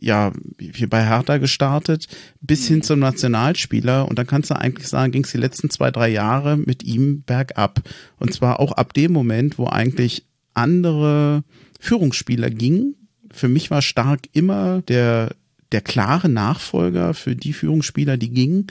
[0.00, 2.08] ja, hier bei Hertha gestartet,
[2.40, 4.08] bis hin zum Nationalspieler.
[4.08, 7.22] Und dann kannst du eigentlich sagen, ging es die letzten zwei, drei Jahre mit ihm
[7.22, 7.82] bergab.
[8.18, 10.24] Und zwar auch ab dem Moment, wo eigentlich
[10.54, 11.44] andere
[11.78, 12.96] Führungsspieler gingen.
[13.30, 15.30] Für mich war Stark immer der
[15.72, 18.66] der klare Nachfolger für die Führungsspieler, die gingen.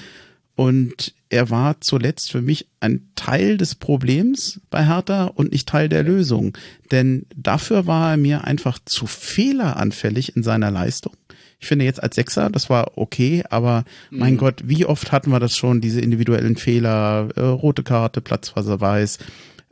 [0.56, 5.88] Und er war zuletzt für mich ein Teil des Problems bei Hertha und nicht Teil
[5.88, 6.58] der Lösung.
[6.92, 11.14] Denn dafür war er mir einfach zu fehleranfällig in seiner Leistung.
[11.62, 14.38] Ich finde jetzt als Sechser, das war okay, aber mein mhm.
[14.38, 19.20] Gott, wie oft hatten wir das schon, diese individuellen Fehler, äh, rote Karte, Platzverweis,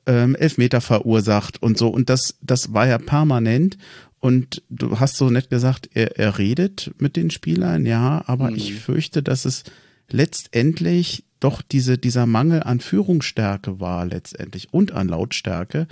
[0.05, 1.89] ähm, Elfmeter verursacht und so.
[1.89, 3.77] Und das, das war ja permanent.
[4.19, 8.58] Und du hast so nett gesagt, er, er redet mit den Spielern, ja, aber mhm.
[8.58, 9.63] ich fürchte, dass es
[10.10, 15.88] letztendlich doch diese, dieser Mangel an Führungsstärke war letztendlich und an Lautstärke.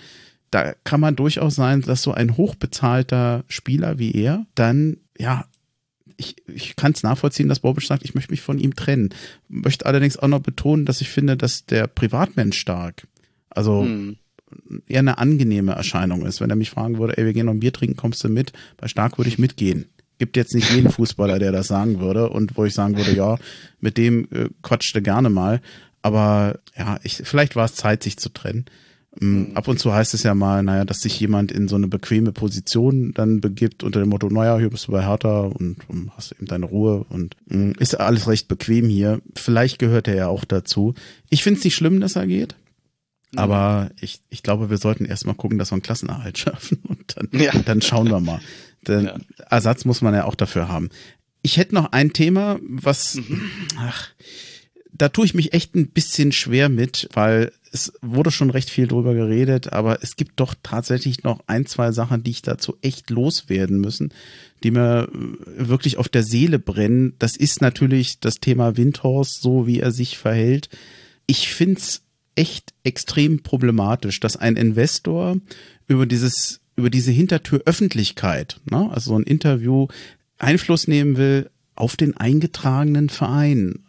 [0.50, 5.46] Da kann man durchaus sein, dass so ein hochbezahlter Spieler wie er dann, ja,
[6.18, 9.10] ich, ich kann es nachvollziehen, dass Bobic sagt, ich möchte mich von ihm trennen.
[9.50, 13.06] Möchte allerdings auch noch betonen, dass ich finde, dass der Privatmensch stark,
[13.50, 14.18] also mhm
[14.88, 16.42] eher eine angenehme Erscheinung ist.
[16.42, 18.54] Wenn er mich fragen würde, ey, wir gehen noch ein Bier trinken, kommst du mit?
[18.78, 19.86] Bei Stark würde ich mitgehen.
[20.18, 23.38] Gibt jetzt nicht jeden Fußballer, der das sagen würde und wo ich sagen würde, ja,
[23.82, 25.62] mit dem äh, quatschte gerne mal.
[26.02, 28.66] Aber ja, ich, vielleicht war es Zeit, sich zu trennen.
[29.20, 29.52] Mhm.
[29.56, 32.32] Ab und zu heißt es ja mal, naja, dass sich jemand in so eine bequeme
[32.32, 36.34] Position dann begibt unter dem Motto, naja, hier bist du bei Hertha und, und hast
[36.34, 39.22] eben deine Ruhe und mh, ist alles recht bequem hier.
[39.36, 40.94] Vielleicht gehört er ja auch dazu.
[41.30, 42.56] Ich finde es nicht schlimm, dass er geht.
[43.32, 43.40] Mhm.
[43.40, 47.30] Aber ich, ich glaube, wir sollten erstmal gucken, dass wir einen Klassenerhalt schaffen und dann,
[47.40, 47.52] ja.
[47.60, 48.40] dann schauen wir mal.
[48.88, 49.18] Den ja.
[49.50, 50.90] Ersatz muss man ja auch dafür haben.
[51.42, 53.42] Ich hätte noch ein Thema, was, mhm.
[53.78, 54.10] ach,
[54.92, 58.88] da tue ich mich echt ein bisschen schwer mit, weil es wurde schon recht viel
[58.88, 63.10] drüber geredet, aber es gibt doch tatsächlich noch ein, zwei Sachen, die ich dazu echt
[63.10, 64.14] loswerden müssen,
[64.64, 67.16] die mir wirklich auf der Seele brennen.
[67.20, 70.70] Das ist natürlich das Thema Windhorst, so wie er sich verhält.
[71.28, 72.05] Ich find's
[72.36, 75.38] echt extrem problematisch, dass ein Investor
[75.88, 79.88] über dieses, über diese Hintertür Öffentlichkeit, ne, also so ein Interview
[80.38, 83.80] Einfluss nehmen will auf den eingetragenen Verein.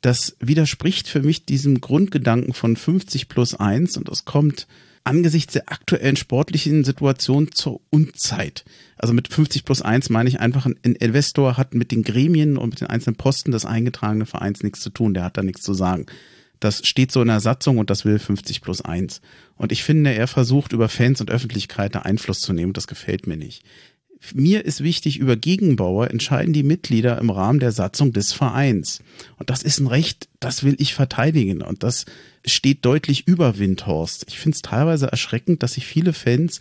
[0.00, 4.66] Das widerspricht für mich diesem Grundgedanken von 50 plus 1 und das kommt
[5.04, 8.64] angesichts der aktuellen sportlichen Situation zur Unzeit.
[8.96, 12.70] Also mit 50 plus 1 meine ich einfach, ein Investor hat mit den Gremien und
[12.70, 15.74] mit den einzelnen Posten des eingetragenen Vereins nichts zu tun, der hat da nichts zu
[15.74, 16.06] sagen.
[16.60, 19.20] Das steht so in der Satzung und das will 50 plus 1.
[19.56, 22.72] Und ich finde, er versucht über Fans und Öffentlichkeit da Einfluss zu nehmen.
[22.72, 23.64] Das gefällt mir nicht.
[24.32, 29.02] Mir ist wichtig, über Gegenbauer entscheiden die Mitglieder im Rahmen der Satzung des Vereins.
[29.38, 31.60] Und das ist ein Recht, das will ich verteidigen.
[31.60, 32.06] Und das
[32.46, 34.24] steht deutlich über Windhorst.
[34.28, 36.60] Ich finde es teilweise erschreckend, dass sich viele Fans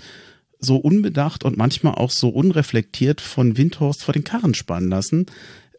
[0.60, 5.25] so unbedacht und manchmal auch so unreflektiert von Windhorst vor den Karren spannen lassen.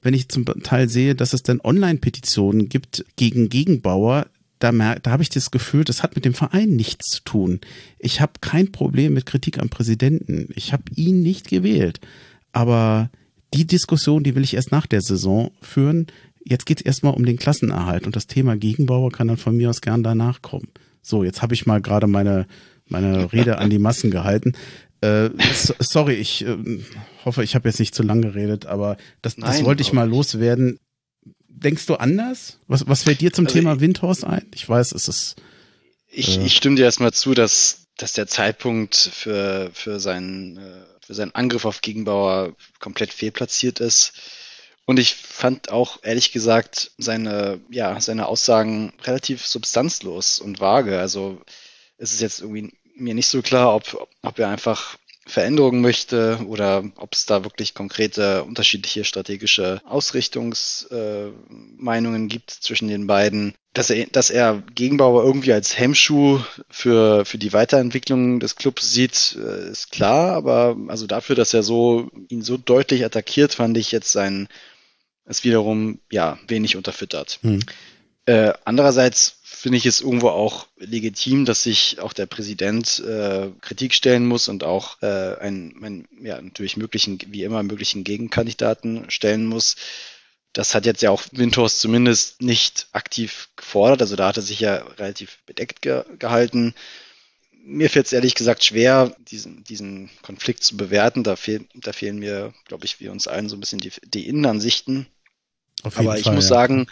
[0.04, 4.26] Wenn ich zum Teil sehe, dass es dann Online-Petitionen gibt gegen Gegenbauer,
[4.58, 7.60] da, da habe ich das Gefühl, das hat mit dem Verein nichts zu tun.
[7.98, 10.48] Ich habe kein Problem mit Kritik am Präsidenten.
[10.54, 12.00] Ich habe ihn nicht gewählt.
[12.52, 13.08] Aber
[13.54, 16.08] die Diskussion, die will ich erst nach der Saison führen.
[16.44, 19.70] Jetzt geht es erstmal um den Klassenerhalt und das Thema Gegenbauer kann dann von mir
[19.70, 20.68] aus gern danach kommen.
[21.00, 22.46] So, jetzt habe ich mal gerade meine,
[22.88, 24.52] meine Rede an die Massen gehalten.
[25.00, 25.30] Äh,
[25.78, 26.58] sorry, ich äh,
[27.24, 30.08] hoffe, ich habe jetzt nicht zu lang geredet, aber das, Nein, das wollte ich mal
[30.08, 30.78] loswerden.
[31.48, 32.58] Denkst du anders?
[32.66, 34.46] Was, was fällt dir zum also Thema ich, Windhorst ein?
[34.54, 35.36] Ich weiß, es ist.
[36.08, 40.84] Ich, äh, ich stimme dir erstmal zu, dass, dass der Zeitpunkt für, für, seinen, äh,
[41.00, 44.12] für seinen Angriff auf Gegenbauer komplett fehlplatziert ist.
[44.86, 50.98] Und ich fand auch, ehrlich gesagt, seine, ja, seine Aussagen relativ substanzlos und vage.
[50.98, 51.40] Also
[51.96, 56.84] es ist jetzt irgendwie mir nicht so klar, ob, ob er einfach Veränderungen möchte oder
[56.96, 63.54] ob es da wirklich konkrete unterschiedliche strategische Ausrichtungsmeinungen äh, gibt zwischen den beiden.
[63.72, 69.36] Dass er, dass er Gegenbauer irgendwie als Hemmschuh für, für die Weiterentwicklung des Clubs sieht,
[69.40, 73.92] äh, ist klar, aber also dafür, dass er so ihn so deutlich attackiert, fand ich
[73.92, 74.48] jetzt sein
[75.24, 77.38] es wiederum ja wenig unterfüttert.
[77.42, 77.60] Hm.
[78.26, 83.94] Äh, andererseits finde ich es irgendwo auch legitim, dass sich auch der Präsident äh, Kritik
[83.94, 89.46] stellen muss und auch äh, einen, einen, ja, natürlich möglichen, wie immer möglichen Gegenkandidaten stellen
[89.46, 89.76] muss.
[90.52, 94.60] Das hat jetzt ja auch Windhorst zumindest nicht aktiv gefordert, also da hat er sich
[94.60, 96.74] ja relativ bedeckt ge gehalten.
[97.64, 101.24] Mir fällt es ehrlich gesagt schwer, diesen, diesen Konflikt zu bewerten.
[101.24, 104.28] Da, fehl, da fehlen mir, glaube ich, wir uns allen so ein bisschen die, die
[104.28, 105.06] Innenansichten.
[105.82, 106.56] Aber ich Fall, muss ja.
[106.56, 106.86] sagen,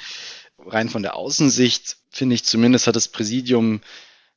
[0.66, 3.80] rein von der Außensicht finde ich zumindest hat das Präsidium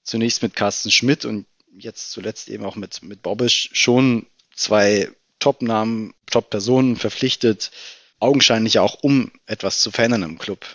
[0.03, 1.45] zunächst mit Carsten Schmidt und
[1.77, 5.09] jetzt zuletzt eben auch mit, mit Bobisch schon zwei
[5.39, 7.71] Top-Namen, Top-Personen verpflichtet,
[8.19, 10.65] augenscheinlich auch um etwas zu verändern im Club.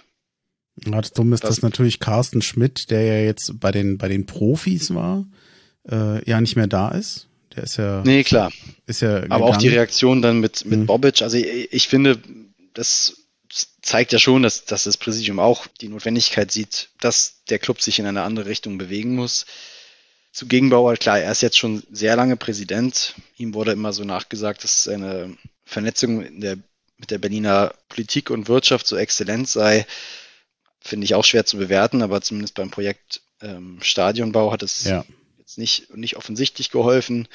[0.85, 4.09] Ja, das Dumme ist, das, dass natürlich Carsten Schmidt, der ja jetzt bei den, bei
[4.09, 5.27] den Profis war,
[5.91, 7.29] äh, ja nicht mehr da ist.
[7.57, 8.03] Der ist ja.
[8.05, 8.53] Nee, klar.
[8.87, 9.25] Ist ja.
[9.29, 10.87] Aber auch die Reaktion dann mit, mit mhm.
[10.87, 11.23] Bobic.
[11.23, 12.23] Also ich, ich finde,
[12.75, 13.17] das
[13.83, 17.99] zeigt ja schon, dass, dass das Präsidium auch die Notwendigkeit sieht, dass der Club sich
[17.99, 19.47] in eine andere Richtung bewegen muss.
[20.33, 23.15] Zu Gegenbauer, klar, er ist jetzt schon sehr lange Präsident.
[23.37, 26.59] Ihm wurde immer so nachgesagt, dass seine Vernetzung der,
[26.99, 29.87] mit der Berliner Politik und Wirtschaft so exzellent sei.
[30.81, 35.05] Finde ich auch schwer zu bewerten, aber zumindest beim Projekt ähm, Stadionbau hat es ja.
[35.39, 37.29] jetzt nicht, nicht offensichtlich geholfen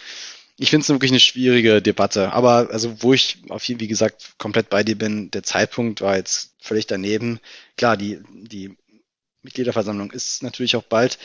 [0.58, 2.32] ich finde es wirklich eine schwierige Debatte.
[2.32, 6.15] Aber also, wo ich auf jeden wie gesagt, komplett bei dir bin, der Zeitpunkt war
[6.15, 7.39] jetzt völlig daneben.
[7.78, 8.76] Klar, die, die
[9.44, 11.18] Mitgliederversammlung ist natürlich auch bald.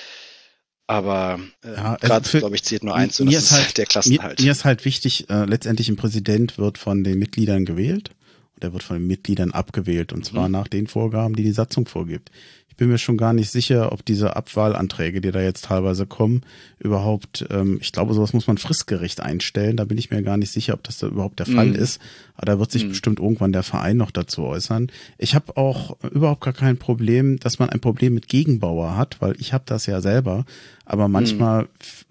[0.86, 4.40] Aber äh, ja, gerade, glaube ich, zählt nur eins und das ist halt, der Klassenhalt.
[4.40, 8.10] Mir, mir ist halt wichtig, äh, letztendlich ein Präsident wird von den Mitgliedern gewählt
[8.56, 10.52] und er wird von den Mitgliedern abgewählt und zwar mhm.
[10.54, 12.32] nach den Vorgaben, die die Satzung vorgibt
[12.80, 16.40] bin mir schon gar nicht sicher, ob diese Abwahlanträge, die da jetzt teilweise kommen,
[16.78, 19.76] überhaupt, ähm, ich glaube, sowas muss man fristgerecht einstellen.
[19.76, 21.74] Da bin ich mir gar nicht sicher, ob das da überhaupt der Fall mm.
[21.74, 22.00] ist.
[22.36, 22.88] Aber da wird sich mm.
[22.88, 24.90] bestimmt irgendwann der Verein noch dazu äußern.
[25.18, 29.34] Ich habe auch überhaupt gar kein Problem, dass man ein Problem mit Gegenbauer hat, weil
[29.38, 30.46] ich habe das ja selber.
[30.86, 31.12] Aber mm.
[31.12, 31.68] manchmal, mm.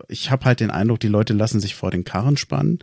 [0.07, 2.77] ich habe halt den Eindruck, die Leute lassen sich vor den Karren spannen.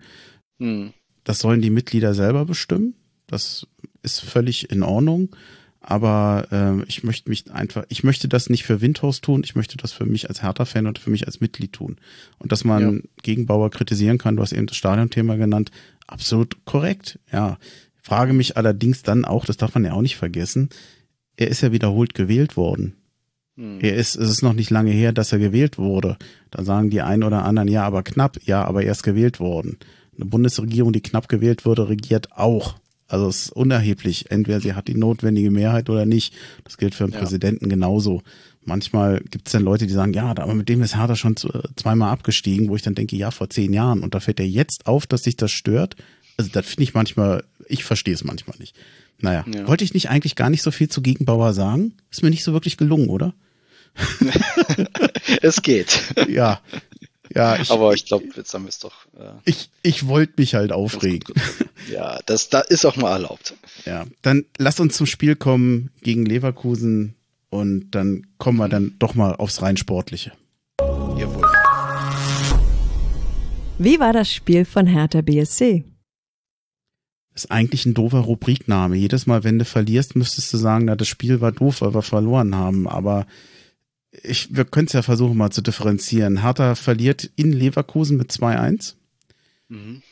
[0.58, 0.86] Mm.
[1.22, 2.94] Das sollen die Mitglieder selber bestimmen.
[3.28, 3.68] Das
[4.02, 5.28] ist völlig in Ordnung.
[5.88, 9.76] Aber äh, ich möchte mich einfach, ich möchte das nicht für Windhorst tun, ich möchte
[9.76, 11.98] das für mich als Hertha-Fan und für mich als Mitglied tun.
[12.38, 13.00] Und dass man ja.
[13.22, 15.70] Gegenbauer kritisieren kann, du hast eben das Stadionthema genannt,
[16.08, 17.20] absolut korrekt.
[17.32, 17.56] Ja.
[18.02, 20.70] Frage mich allerdings dann auch, das darf man ja auch nicht vergessen,
[21.36, 22.94] er ist ja wiederholt gewählt worden.
[23.56, 23.78] Hm.
[23.80, 26.16] Er ist, es ist noch nicht lange her, dass er gewählt wurde.
[26.50, 29.78] Da sagen die einen oder anderen, ja, aber knapp, ja, aber er ist gewählt worden.
[30.16, 32.74] Eine Bundesregierung, die knapp gewählt wurde, regiert auch.
[33.08, 34.30] Also es ist unerheblich.
[34.30, 36.34] Entweder sie hat die notwendige Mehrheit oder nicht.
[36.64, 37.20] Das gilt für einen ja.
[37.20, 38.22] Präsidenten genauso.
[38.64, 42.10] Manchmal gibt es dann Leute, die sagen, ja, aber mit dem ist Hertha schon zweimal
[42.10, 44.02] abgestiegen, wo ich dann denke, ja, vor zehn Jahren.
[44.02, 45.94] Und da fällt er jetzt auf, dass sich das stört.
[46.36, 48.74] Also das finde ich manchmal, ich verstehe es manchmal nicht.
[49.20, 49.66] Naja, ja.
[49.68, 51.94] wollte ich nicht eigentlich gar nicht so viel zu Gegenbauer sagen?
[52.10, 53.34] Ist mir nicht so wirklich gelungen, oder?
[55.42, 56.14] es geht.
[56.28, 56.60] Ja.
[57.34, 59.06] Ja, ich, aber ich glaube, jetzt haben wir es doch.
[59.18, 61.34] Äh, ich ich wollte mich halt aufregen.
[61.90, 63.54] Ja, das da ist auch mal erlaubt.
[63.84, 67.14] Ja, dann lass uns zum Spiel kommen gegen Leverkusen
[67.50, 70.32] und dann kommen wir dann doch mal aufs rein sportliche.
[70.80, 71.44] Jawohl.
[73.78, 75.84] Wie war das Spiel von Hertha BSC?
[77.34, 78.96] Ist eigentlich ein doofer Rubrikname.
[78.96, 82.00] Jedes Mal, wenn du verlierst, müsstest du sagen, na, das Spiel war doof, weil wir
[82.00, 82.88] verloren haben.
[82.88, 83.26] Aber
[84.22, 86.42] ich, wir können es ja versuchen mal zu differenzieren.
[86.42, 88.94] Hertha verliert in Leverkusen mit 2-1.
[89.68, 90.02] Mhm.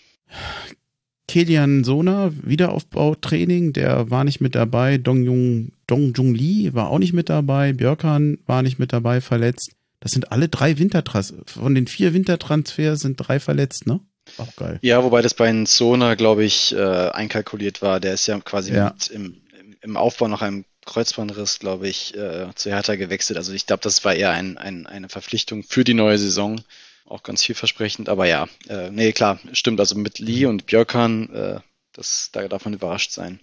[1.26, 4.98] Kilian Sona, Wiederaufbautraining, der war nicht mit dabei.
[4.98, 7.72] Dong Jung, Dong Jung Lee war auch nicht mit dabei.
[7.72, 9.72] Björkan war nicht mit dabei, verletzt.
[10.00, 11.34] Das sind alle drei Wintertransfers.
[11.46, 14.00] Von den vier Wintertransfers sind drei verletzt, ne?
[14.36, 14.78] Auch geil.
[14.82, 18.00] Ja, wobei das bei Sona, glaube ich, äh, einkalkuliert war.
[18.00, 18.94] Der ist ja quasi ja.
[19.10, 19.36] Im,
[19.80, 23.36] im, Aufbau nach einem Kreuzbandriss, glaube ich, äh, zu Hertha gewechselt.
[23.36, 26.62] Also ich glaube, das war eher ein, ein, eine Verpflichtung für die neue Saison.
[27.06, 28.08] Auch ganz vielversprechend.
[28.08, 29.80] Aber ja, äh, nee, klar, stimmt.
[29.80, 31.60] Also mit Lee und Björkan, äh,
[31.92, 33.40] das, da darf man überrascht sein.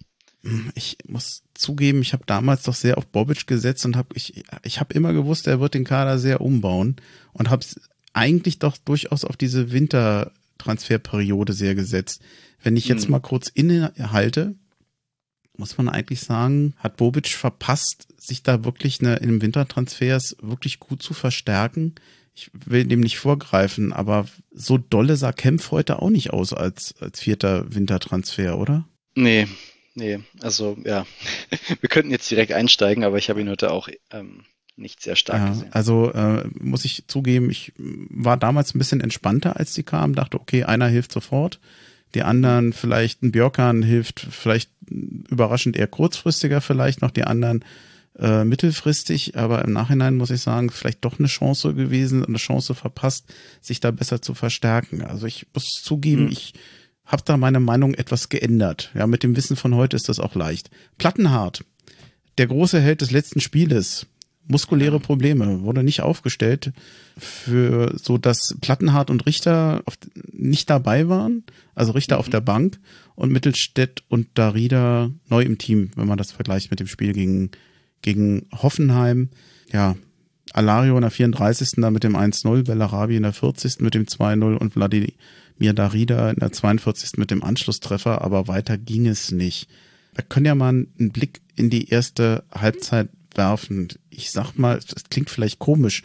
[0.74, 4.80] Ich muss zugeben, ich habe damals doch sehr auf Bobic gesetzt und habe ich ich
[4.80, 6.96] habe immer gewusst, er wird den Kader sehr umbauen
[7.32, 7.64] und habe
[8.12, 12.22] eigentlich doch durchaus auf diese Wintertransferperiode sehr gesetzt.
[12.60, 13.12] Wenn ich jetzt mhm.
[13.12, 14.56] mal kurz innehalte,
[15.56, 21.02] muss man eigentlich sagen, hat Bobic verpasst, sich da wirklich eine, in Wintertransfers wirklich gut
[21.02, 21.94] zu verstärken.
[22.34, 26.94] Ich will dem nicht vorgreifen, aber so dolle sah Kempf heute auch nicht aus als,
[27.00, 28.88] als vierter Wintertransfer, oder?
[29.14, 29.46] Nee,
[29.94, 31.06] nee, also ja,
[31.80, 34.44] wir könnten jetzt direkt einsteigen, aber ich habe ihn heute auch ähm,
[34.76, 35.72] nicht sehr stark ja, gesehen.
[35.72, 40.40] Also äh, muss ich zugeben, ich war damals ein bisschen entspannter, als die kamen, dachte,
[40.40, 41.60] okay, einer hilft sofort,
[42.14, 47.64] die anderen vielleicht ein Björkan hilft, vielleicht überraschend eher kurzfristiger, vielleicht noch die anderen
[48.18, 52.74] äh, mittelfristig, aber im Nachhinein muss ich sagen, vielleicht doch eine Chance gewesen, eine Chance
[52.74, 55.02] verpasst, sich da besser zu verstärken.
[55.02, 56.32] Also ich muss zugeben, hm.
[56.32, 56.54] ich
[57.06, 58.90] habe da meine Meinung etwas geändert.
[58.94, 60.70] Ja, mit dem Wissen von heute ist das auch leicht.
[60.98, 61.64] Plattenhart,
[62.38, 64.06] der große Held des letzten Spieles,
[64.46, 66.72] muskuläre Probleme, wurde nicht aufgestellt,
[67.16, 69.94] für so dass Plattenhardt und Richter auf,
[70.32, 72.20] nicht dabei waren, also Richter mhm.
[72.20, 72.78] auf der Bank
[73.14, 77.50] und Mittelstädt und Darida neu im Team, wenn man das vergleicht mit dem Spiel gegen,
[78.02, 79.30] gegen Hoffenheim.
[79.72, 79.96] Ja,
[80.52, 81.70] Alario in der 34.
[81.76, 83.80] dann mit dem 1-0, Bellarabi in der 40.
[83.80, 85.12] mit dem 2-0 und Vladimir
[85.58, 87.12] Darida in der 42.
[87.16, 89.68] mit dem Anschlusstreffer, aber weiter ging es nicht.
[90.14, 93.88] Wir können ja mal einen Blick in die erste Halbzeit werfen.
[94.10, 96.02] Ich sag mal, das klingt vielleicht komisch,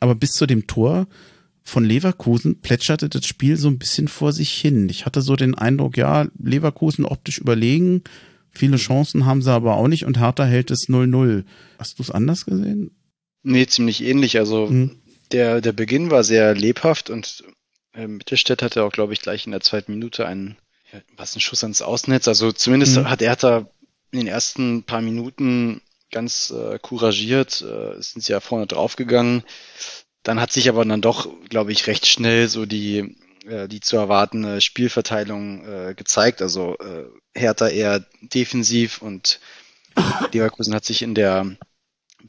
[0.00, 1.06] aber bis zu dem Tor
[1.62, 4.88] von Leverkusen plätscherte das Spiel so ein bisschen vor sich hin.
[4.88, 8.02] Ich hatte so den Eindruck, ja, Leverkusen optisch überlegen,
[8.50, 11.44] viele Chancen haben sie aber auch nicht und Hertha hält es 0-0.
[11.78, 12.90] Hast du es anders gesehen?
[13.42, 14.38] Nee, ziemlich ähnlich.
[14.38, 14.96] Also hm.
[15.32, 17.44] der, der Beginn war sehr lebhaft und
[17.94, 20.56] äh, Mittelstädt hatte auch, glaube ich, gleich in der zweiten Minute einen,
[20.92, 22.28] ja, was ein Schuss ans Außennetz.
[22.28, 23.08] Also zumindest hm.
[23.08, 23.70] hat Hertha
[24.12, 25.80] in den ersten paar Minuten
[26.10, 29.44] ganz äh, couragiert, äh, sind sie ja vorne draufgegangen.
[30.22, 33.96] Dann hat sich aber dann doch, glaube ich, recht schnell so die, äh, die zu
[33.96, 36.42] erwartende Spielverteilung äh, gezeigt.
[36.42, 37.04] Also äh,
[37.34, 39.40] Hertha eher defensiv und
[40.32, 41.56] Leverkusen hat sich in der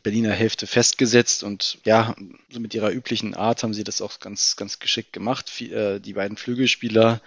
[0.03, 2.15] Berliner Hälfte festgesetzt und ja,
[2.49, 5.61] so mit ihrer üblichen Art haben sie das auch ganz, ganz geschickt gemacht.
[5.61, 7.21] Äh, die beiden Flügelspieler,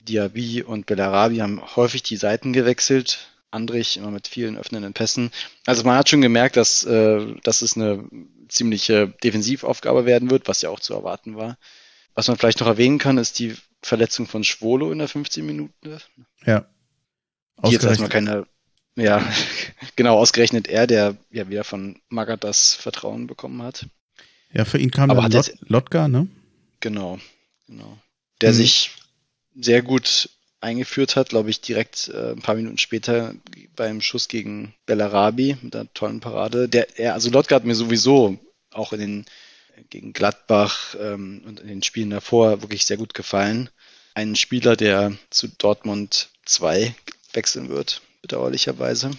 [0.00, 5.30] Diaby und Bellarabi, haben häufig die Seiten gewechselt, Andrich immer mit vielen öffnenden Pässen.
[5.66, 8.08] Also man hat schon gemerkt, dass, äh, dass es eine
[8.48, 11.56] ziemliche Defensivaufgabe werden wird, was ja auch zu erwarten war.
[12.14, 15.98] Was man vielleicht noch erwähnen kann, ist die Verletzung von Schwolo in der 15 Minuten.
[16.44, 16.66] Ja.
[17.64, 18.46] Die jetzt erstmal keine,
[18.96, 19.26] ja,
[19.96, 23.86] genau, ausgerechnet er, der ja wieder von Magath das Vertrauen bekommen hat.
[24.52, 26.28] Ja, für ihn kam Aber Lot, Lotka, ne?
[26.80, 27.18] Genau,
[27.66, 27.98] genau.
[28.40, 28.56] Der mhm.
[28.56, 28.90] sich
[29.54, 30.30] sehr gut
[30.60, 33.34] eingeführt hat, glaube ich, direkt äh, ein paar Minuten später
[33.76, 36.68] beim Schuss gegen Bellarabi mit einer tollen Parade.
[36.68, 38.38] Der, er, also Lotka hat mir sowieso
[38.72, 39.24] auch in den
[39.90, 43.70] gegen Gladbach ähm, und in den Spielen davor wirklich sehr gut gefallen.
[44.14, 46.94] Ein Spieler, der zu Dortmund 2
[47.32, 49.10] wechseln wird, bedauerlicherweise.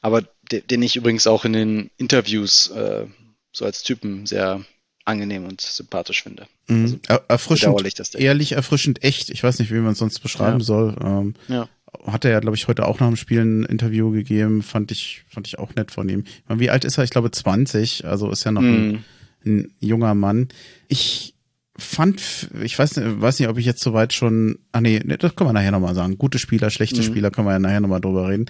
[0.00, 3.06] Aber de, den ich übrigens auch in den Interviews äh,
[3.52, 4.64] so als Typen sehr
[5.08, 6.46] angenehm und sympathisch finde.
[6.68, 7.00] Mhm.
[7.08, 9.30] Also, erfrischend, ehrlich, erfrischend, echt.
[9.30, 10.64] Ich weiß nicht, wie man es sonst beschreiben ja.
[10.64, 10.96] soll.
[11.02, 11.68] Ähm, ja.
[12.06, 14.62] Hat er ja, glaube ich, heute auch nach dem Spiel ein Interview gegeben.
[14.62, 16.24] Fand ich, fand ich auch nett von ihm.
[16.46, 17.04] Meine, wie alt ist er?
[17.04, 18.04] Ich glaube 20.
[18.04, 19.02] Also ist ja noch mhm.
[19.44, 20.48] ein, ein junger Mann.
[20.88, 21.34] Ich
[21.78, 25.54] fand, ich weiß, weiß nicht, ob ich jetzt soweit schon, ah nee, das können wir
[25.54, 26.18] nachher nochmal sagen.
[26.18, 27.04] Gute Spieler, schlechte mhm.
[27.04, 28.46] Spieler, können wir ja nachher nochmal drüber reden.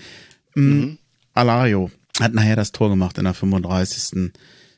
[0.55, 0.65] Mhm.
[0.65, 0.99] mhm.
[1.35, 4.33] Alario hat nachher das Tor gemacht in der 35.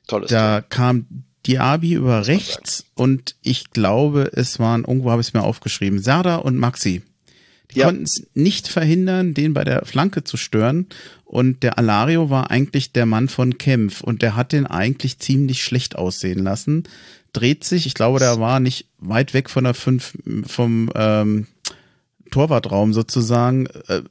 [0.06, 0.68] Tolles da Tor.
[0.68, 1.06] kam
[1.50, 6.36] Diaby über rechts und ich glaube, es waren, irgendwo habe ich es mir aufgeschrieben, Serda
[6.36, 7.02] und Maxi.
[7.72, 7.86] Die ja.
[7.86, 10.86] konnten es nicht verhindern, den bei der Flanke zu stören.
[11.24, 15.62] Und der Alario war eigentlich der Mann von Kempf und der hat den eigentlich ziemlich
[15.62, 16.84] schlecht aussehen lassen.
[17.32, 21.46] Dreht sich, ich glaube, der war nicht weit weg von der fünf, vom ähm,
[22.30, 24.02] Torwartraum sozusagen, äh,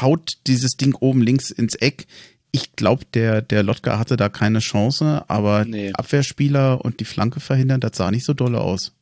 [0.00, 2.06] haut dieses Ding oben links ins Eck.
[2.50, 5.92] Ich glaube, der, der Lotka hatte da keine Chance, aber nee.
[5.92, 8.92] Abwehrspieler und die Flanke verhindern, das sah nicht so dolle aus.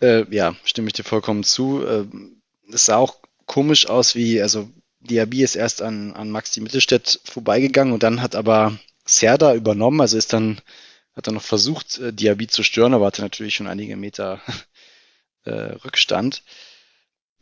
[0.00, 1.84] Äh, ja, stimme ich dir vollkommen zu.
[1.86, 2.04] Äh,
[2.72, 3.16] es sah auch
[3.46, 4.68] komisch aus, wie, also
[5.00, 10.16] Diaby ist erst an, an Maxi Mittelstädt vorbeigegangen und dann hat aber Serda übernommen, also
[10.16, 10.60] ist dann,
[11.14, 14.40] hat er noch versucht, äh, Diaby zu stören, aber hatte natürlich schon einige Meter
[15.44, 15.50] äh,
[15.84, 16.42] Rückstand.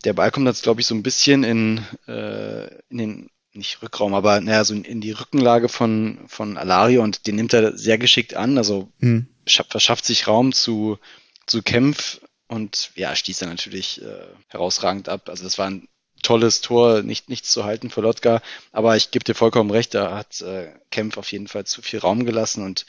[0.05, 4.15] Der Ball kommt jetzt, glaube ich, so ein bisschen in, äh, in den, nicht Rückraum,
[4.15, 8.35] aber naja, so in, die Rückenlage von, von Alario und den nimmt er sehr geschickt
[8.35, 9.27] an, also hm.
[9.47, 10.99] verschafft sich Raum zu,
[11.47, 15.29] zu Kempf und ja, stieß er natürlich äh, herausragend ab.
[15.29, 15.89] Also das war ein
[16.23, 20.17] tolles Tor, nicht nichts zu halten für Lotka, aber ich gebe dir vollkommen recht, da
[20.17, 22.87] hat äh, Kempf auf jeden Fall zu viel Raum gelassen und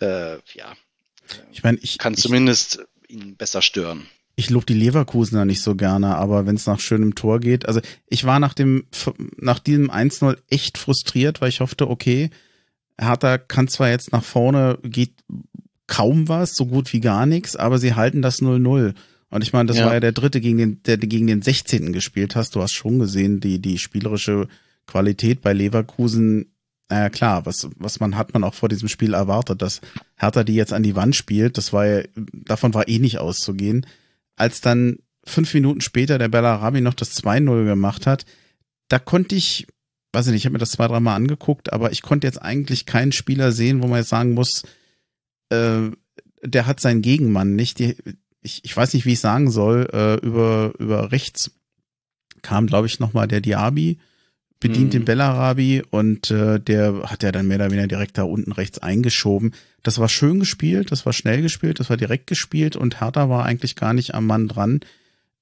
[0.00, 0.76] äh, ja,
[1.52, 4.08] ich meine, ich kann ich, zumindest ihn besser stören.
[4.40, 7.82] Ich lobe die Leverkusener nicht so gerne, aber wenn es nach schönem Tor geht, also
[8.08, 8.84] ich war nach dem
[9.36, 12.30] nach diesem 1-0 echt frustriert, weil ich hoffte, okay,
[12.98, 15.12] Hertha kann zwar jetzt nach vorne, geht
[15.86, 18.94] kaum was, so gut wie gar nichts, aber sie halten das 0-0.
[19.28, 19.84] Und ich meine, das ja.
[19.84, 21.92] war ja der dritte, gegen den, der gegen den 16.
[21.92, 22.56] gespielt hast.
[22.56, 24.48] Du hast schon gesehen, die, die spielerische
[24.86, 26.46] Qualität bei Leverkusen.
[26.88, 29.82] Naja, klar, was, was man hat man auch vor diesem Spiel erwartet, dass
[30.16, 31.58] Hertha die jetzt an die Wand spielt.
[31.58, 33.84] Das war ja, davon war eh nicht auszugehen.
[34.40, 38.24] Als dann fünf Minuten später der Bellarabi noch das 2-0 gemacht hat,
[38.88, 39.66] da konnte ich,
[40.12, 42.86] weiß ich nicht, ich habe mir das zwei, dreimal angeguckt, aber ich konnte jetzt eigentlich
[42.86, 44.62] keinen Spieler sehen, wo man jetzt sagen muss,
[45.50, 45.90] äh,
[46.42, 47.80] der hat seinen Gegenmann nicht.
[47.80, 47.96] Die,
[48.40, 51.50] ich, ich weiß nicht, wie ich sagen soll, äh, über, über rechts
[52.40, 53.98] kam, glaube ich, nochmal der Diaby,
[54.60, 54.90] bedient mhm.
[54.90, 58.78] den Bellarabi und äh, der hat ja dann mehr oder weniger direkt da unten rechts
[58.78, 59.54] eingeschoben.
[59.82, 63.46] Das war schön gespielt, das war schnell gespielt, das war direkt gespielt und Hertha war
[63.46, 64.80] eigentlich gar nicht am Mann dran.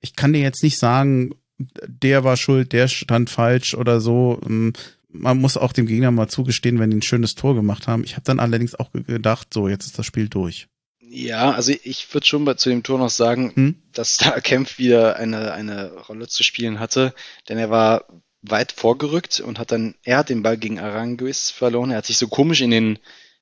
[0.01, 4.41] Ich kann dir jetzt nicht sagen, der war schuld, der stand falsch oder so.
[4.47, 4.73] Ähm,
[5.11, 8.05] man muss auch dem Gegner mal zugestehen, wenn die ein schönes Tor gemacht haben.
[8.05, 10.69] Ich habe dann allerdings auch gedacht, so, jetzt ist das Spiel durch.
[11.01, 13.75] Ja, also ich würde schon bei, zu dem Tor noch sagen, hm?
[13.93, 17.15] dass da Kempf wieder eine, eine Rolle zu spielen hatte,
[17.49, 18.05] denn er war
[18.43, 21.91] weit vorgerückt und hat dann, er hat den Ball gegen Aranguis verloren.
[21.91, 22.99] Er hat sich so komisch in den,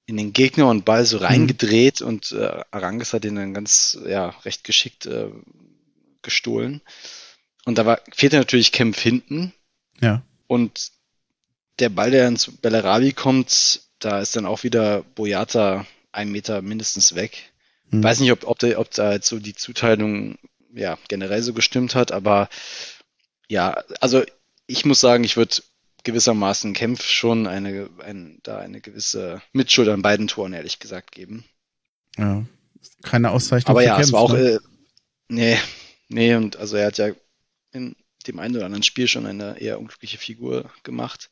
[0.07, 1.27] in den Gegner und Ball so hm.
[1.27, 2.07] reingedreht hm.
[2.07, 5.31] und äh, Aranguis hat ihn dann ganz, ja, recht geschickt äh,
[6.23, 6.81] gestohlen.
[7.65, 9.53] Und da war, fehlte natürlich Kempf hinten.
[10.01, 10.23] Ja.
[10.47, 10.93] Und
[11.79, 17.15] der Ball, der ins Bellarabi kommt, da ist dann auch wieder Boyata ein Meter mindestens
[17.15, 17.53] weg.
[17.91, 18.03] Hm.
[18.03, 20.39] Weiß nicht, ob, ob, der, ob da jetzt so die Zuteilung
[20.75, 22.49] ja generell so gestimmt hat, aber
[23.49, 24.23] ja, also
[24.67, 25.63] ich muss sagen, ich würde
[26.05, 31.45] gewissermaßen Kempf schon eine, ein, da eine gewisse Mitschuld an beiden Toren, ehrlich gesagt, geben.
[32.17, 32.45] Ja,
[33.03, 33.71] keine Auszeichnung.
[33.71, 34.53] Aber ja, Kempf, es war auch, ne?
[34.55, 34.59] äh,
[35.29, 35.59] nee,
[36.09, 37.11] nee, und also er hat ja
[37.73, 37.97] in
[38.27, 41.31] dem einen oder anderen Spiel schon eine eher unglückliche Figur gemacht.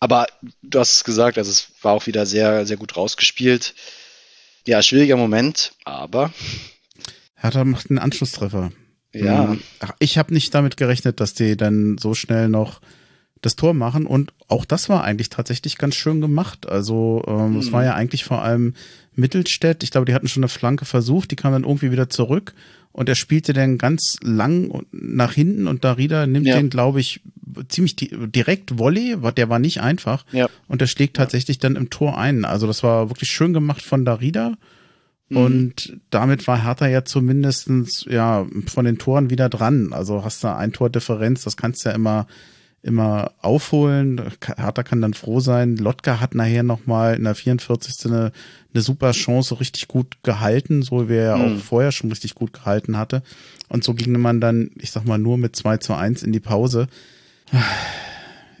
[0.00, 0.26] Aber
[0.62, 3.74] du hast es gesagt, also es war auch wieder sehr, sehr gut rausgespielt.
[4.66, 6.32] Ja, schwieriger Moment, aber.
[7.34, 8.72] Hertha macht einen Anschlusstreffer.
[9.14, 9.50] Ja.
[9.50, 9.60] Hm.
[9.80, 12.80] Ach, ich habe nicht damit gerechnet, dass die dann so schnell noch
[13.40, 16.68] das Tor machen und auch das war eigentlich tatsächlich ganz schön gemacht.
[16.68, 17.72] Also ähm, es hm.
[17.72, 18.74] war ja eigentlich vor allem
[19.14, 19.82] Mittelstädt.
[19.82, 22.54] Ich glaube, die hatten schon eine Flanke versucht, die kam dann irgendwie wieder zurück
[22.92, 26.56] und er spielte dann ganz lang nach hinten und Darida nimmt ja.
[26.56, 27.20] den, glaube ich,
[27.68, 30.48] ziemlich direkt Volley, der war nicht einfach ja.
[30.68, 32.44] und der schlägt tatsächlich dann im Tor ein.
[32.44, 34.56] Also das war wirklich schön gemacht von Darida mhm.
[35.36, 39.92] Und damit war Hertha ja zumindestens ja von den Toren wieder dran.
[39.92, 42.26] Also hast du ein Tor Differenz, das kannst du ja immer
[42.82, 44.20] immer aufholen.
[44.56, 45.76] Hertha kann dann froh sein.
[45.76, 48.06] Lotka hat nachher nochmal in der 44.
[48.06, 48.32] Eine,
[48.74, 51.58] eine super Chance richtig gut gehalten, so wie er mhm.
[51.58, 53.22] auch vorher schon richtig gut gehalten hatte.
[53.68, 56.40] Und so ging man dann, ich sag mal, nur mit 2 zu 1 in die
[56.40, 56.88] Pause.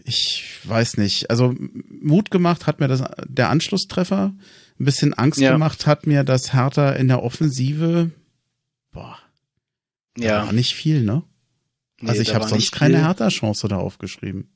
[0.04, 1.30] Ich weiß nicht.
[1.30, 1.54] Also
[2.00, 4.32] Mut gemacht hat mir das der Anschlusstreffer.
[4.82, 5.52] Ein bisschen Angst ja.
[5.52, 8.10] gemacht hat mir das Hertha in der Offensive.
[8.90, 9.16] Boah.
[10.18, 10.44] Ja.
[10.44, 11.22] War nicht viel, ne?
[12.00, 14.50] Nee, also ich habe sonst keine Hertha-Chance da aufgeschrieben.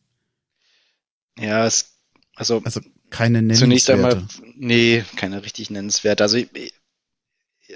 [1.38, 2.00] Ja, es,
[2.34, 3.60] also, also keine nennenswerte.
[3.60, 6.24] Zunächst einmal, nee, keine richtig nennenswerte.
[6.24, 6.74] Also ich,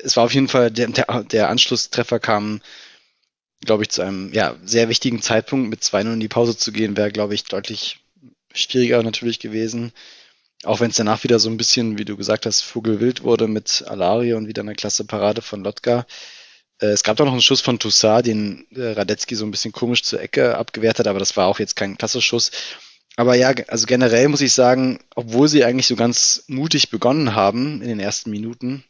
[0.02, 2.62] es war auf jeden Fall, der, der, der Anschlusstreffer kam,
[3.60, 5.70] glaube ich, zu einem ja, sehr wichtigen Zeitpunkt.
[5.70, 8.00] Mit 2-0 in die Pause zu gehen, wäre, glaube ich, deutlich
[8.52, 9.92] schwieriger natürlich gewesen.
[10.64, 13.84] Auch wenn es danach wieder so ein bisschen, wie du gesagt hast, Vogelwild wurde mit
[13.86, 16.06] Alari und wieder eine klasse Parade von Lotka.
[16.80, 19.72] Äh, es gab da noch einen Schuss von Toussaint, den äh, Radetzky so ein bisschen
[19.72, 22.50] komisch zur Ecke abgewehrt hat, aber das war auch jetzt kein klasse Schuss.
[23.16, 27.82] Aber ja, also generell muss ich sagen, obwohl sie eigentlich so ganz mutig begonnen haben
[27.82, 28.84] in den ersten Minuten,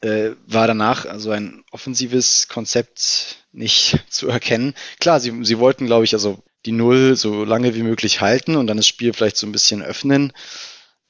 [0.00, 4.74] äh, war danach also ein offensives Konzept nicht zu erkennen.
[5.00, 8.66] Klar, sie, sie wollten, glaube ich, also die Null so lange wie möglich halten und
[8.66, 10.34] dann das Spiel vielleicht so ein bisschen öffnen.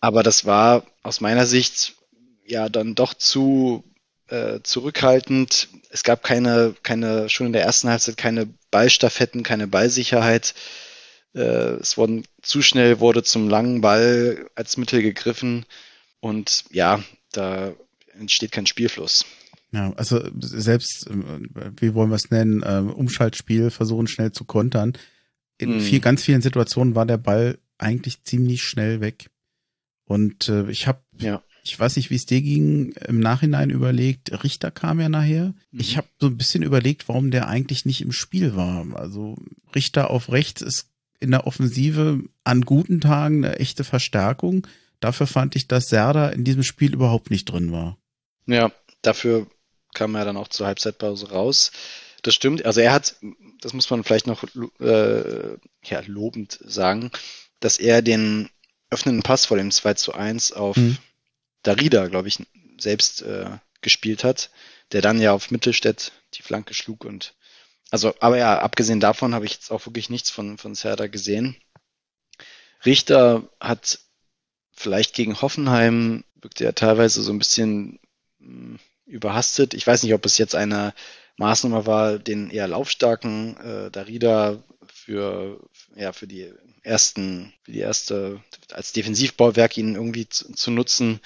[0.01, 1.97] Aber das war aus meiner Sicht
[2.47, 3.83] ja dann doch zu
[4.29, 5.69] äh, zurückhaltend.
[5.91, 10.55] Es gab keine, keine, schon in der ersten Halbzeit keine Ballstaffetten, keine Ballsicherheit.
[11.35, 11.41] Äh,
[11.81, 15.67] es wurden zu schnell wurde zum langen Ball als Mittel gegriffen.
[16.21, 17.03] Und ja,
[17.33, 17.73] da
[18.17, 19.25] entsteht kein Spielfluss.
[19.73, 24.93] Ja, also selbst, äh, wie wollen wir es nennen, äh, Umschaltspiel, versuchen schnell zu kontern.
[25.59, 25.81] In mm.
[25.81, 29.31] viel, ganz vielen Situationen war der Ball eigentlich ziemlich schnell weg.
[30.05, 34.43] Und äh, ich habe ja ich weiß nicht, wie es dir ging, im Nachhinein überlegt,
[34.43, 35.55] Richter kam ja nachher.
[35.71, 35.81] Mhm.
[35.81, 38.87] Ich habe so ein bisschen überlegt, warum der eigentlich nicht im Spiel war.
[38.95, 39.37] Also
[39.75, 40.89] Richter auf rechts ist
[41.21, 44.67] in der Offensive an guten Tagen eine echte Verstärkung.
[45.01, 47.99] Dafür fand ich, dass Serda in diesem Spiel überhaupt nicht drin war.
[48.47, 49.47] Ja, dafür
[49.95, 51.71] kam er dann auch zur Halbzeitpause raus.
[52.23, 52.65] Das stimmt.
[52.65, 53.17] Also er hat,
[53.61, 54.45] das muss man vielleicht noch
[54.81, 57.11] äh, ja, lobend sagen,
[57.61, 58.51] dass er den
[58.91, 60.99] öffnenden Pass vor dem 2 zu 1 auf mhm.
[61.63, 62.39] Darida, glaube ich,
[62.79, 63.51] selbst äh,
[63.81, 64.51] gespielt hat,
[64.93, 67.35] der dann ja auf Mittelstädt die Flanke schlug und
[67.91, 71.57] also, aber ja, abgesehen davon habe ich jetzt auch wirklich nichts von, von Serda gesehen.
[72.85, 74.01] Richter hat
[74.73, 77.99] vielleicht gegen Hoffenheim wirkte er teilweise so ein bisschen
[78.41, 79.75] hm, überhastet.
[79.75, 80.95] Ich weiß nicht, ob es jetzt eine
[81.39, 84.63] Maßnahme war, den eher laufstarken äh, Darida
[84.93, 85.61] für,
[85.97, 91.21] ja, für die ersten, für die erste, als Defensivbauwerk ihn irgendwie zu, zu nutzen.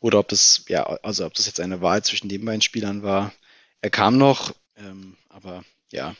[0.00, 3.32] Oder ob das, ja, also ob das jetzt eine Wahl zwischen den beiden Spielern war.
[3.80, 6.14] Er kam noch, ähm, aber ja,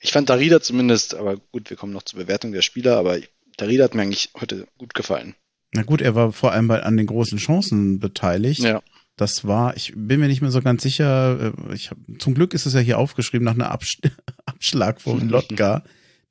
[0.00, 3.18] ich fand Darida zumindest, aber gut, wir kommen noch zur Bewertung der Spieler, aber
[3.56, 5.34] Darida hat mir eigentlich heute gut gefallen.
[5.72, 8.60] Na gut, er war vor allem bei, an den großen Chancen beteiligt.
[8.60, 8.82] Ja.
[9.16, 12.52] Das war, ich bin mir nicht mehr so ganz sicher, äh, ich hab, zum Glück
[12.52, 13.98] ist es ja hier aufgeschrieben nach einem Absch
[14.46, 15.84] Abschlag von Lotka.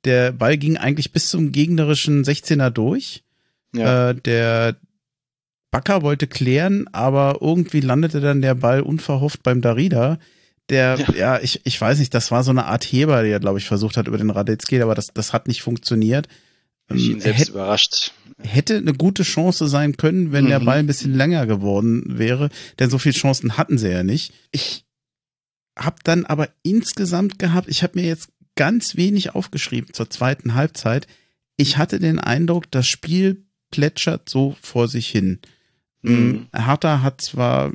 [0.04, 3.24] Der Ball ging eigentlich bis zum gegnerischen 16er durch.
[3.74, 4.10] Ja.
[4.10, 4.76] Äh, der
[5.70, 10.18] Bakker wollte klären, aber irgendwie landete dann der Ball unverhofft beim Darida.
[10.68, 13.58] Der, ja, ja ich, ich weiß nicht, das war so eine Art Heber, der, glaube
[13.58, 16.28] ich, versucht hat über den Radetzky, aber das, das hat nicht funktioniert.
[16.92, 18.12] Ich ihn ähm, selbst hätte, überrascht.
[18.38, 20.48] Hätte eine gute Chance sein können, wenn mhm.
[20.50, 24.32] der Ball ein bisschen länger geworden wäre, denn so viele Chancen hatten sie ja nicht.
[24.50, 24.84] Ich
[25.78, 31.06] habe dann aber insgesamt gehabt, ich habe mir jetzt ganz wenig aufgeschrieben zur zweiten Halbzeit.
[31.56, 35.40] Ich hatte den Eindruck, das Spiel plätschert so vor sich hin.
[36.02, 36.46] Mhm.
[36.54, 37.72] Hertha hat zwar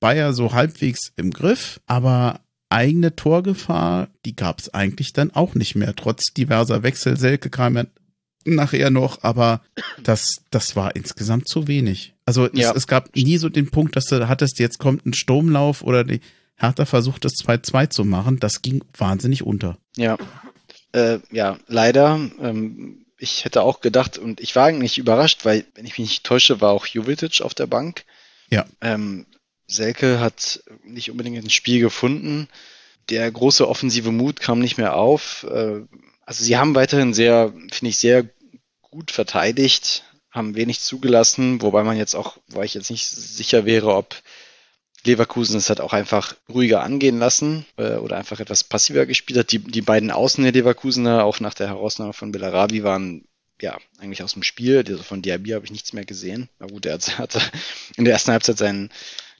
[0.00, 2.40] Bayer so halbwegs im Griff, aber
[2.70, 7.16] eigene Torgefahr, die gab es eigentlich dann auch nicht mehr, trotz diverser Wechsel.
[7.16, 7.84] Selke kam ja
[8.54, 9.60] nachher noch, aber
[10.02, 12.14] das, das war insgesamt zu wenig.
[12.26, 12.70] Also ja.
[12.70, 16.04] es, es, gab nie so den Punkt, dass du hattest, jetzt kommt ein Sturmlauf oder
[16.04, 16.20] die
[16.56, 18.40] Hertha versucht das 2-2 zu machen.
[18.40, 19.78] Das ging wahnsinnig unter.
[19.96, 20.18] Ja,
[20.92, 22.20] äh, ja, leider.
[22.40, 26.24] Ähm, ich hätte auch gedacht und ich war eigentlich überrascht, weil, wenn ich mich nicht
[26.24, 28.04] täusche, war auch Jovic auf der Bank.
[28.50, 28.64] Ja.
[28.80, 29.26] Ähm,
[29.66, 32.48] Selke hat nicht unbedingt ein Spiel gefunden.
[33.10, 35.46] Der große offensive Mut kam nicht mehr auf.
[35.50, 35.82] Äh,
[36.24, 38.28] also sie haben weiterhin sehr, finde ich, sehr
[38.98, 43.94] gut verteidigt, haben wenig zugelassen, wobei man jetzt auch, weil ich jetzt nicht sicher wäre,
[43.94, 44.16] ob
[45.04, 49.52] Leverkusen es hat auch einfach ruhiger angehen lassen äh, oder einfach etwas passiver gespielt hat.
[49.52, 53.24] Die, die beiden Außen der Leverkusener, auch nach der Herausnahme von Bellarabi, waren
[53.62, 54.78] ja eigentlich aus dem Spiel.
[54.84, 56.48] Also von Diaby habe ich nichts mehr gesehen.
[56.58, 57.52] Na gut, er hat, hat
[57.96, 58.90] in der ersten Halbzeit sein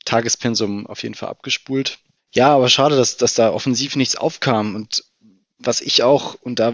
[0.05, 1.99] Tagespensum auf jeden Fall abgespult.
[2.33, 4.77] Ja, aber schade, dass, dass da offensiv nichts aufkam.
[4.77, 5.03] Und
[5.59, 6.73] was ich auch, und da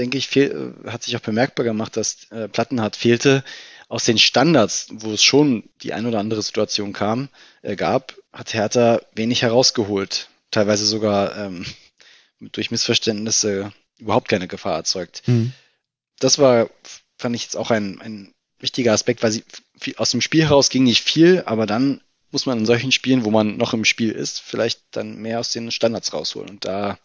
[0.00, 3.44] denke ich, fehl, hat sich auch bemerkbar gemacht, dass äh, Plattenhardt fehlte,
[3.88, 7.28] aus den Standards, wo es schon die ein oder andere Situation kam,
[7.62, 10.28] äh, gab, hat Hertha wenig herausgeholt.
[10.50, 11.66] Teilweise sogar ähm,
[12.38, 15.22] durch Missverständnisse überhaupt keine Gefahr erzeugt.
[15.26, 15.52] Mhm.
[16.18, 16.70] Das war,
[17.18, 19.44] fand ich jetzt auch ein, ein wichtiger Aspekt, weil sie
[19.78, 23.24] viel, aus dem Spiel heraus ging nicht viel, aber dann muss man in solchen Spielen,
[23.24, 26.48] wo man noch im Spiel ist, vielleicht dann mehr aus den Standards rausholen.
[26.48, 26.98] Und da.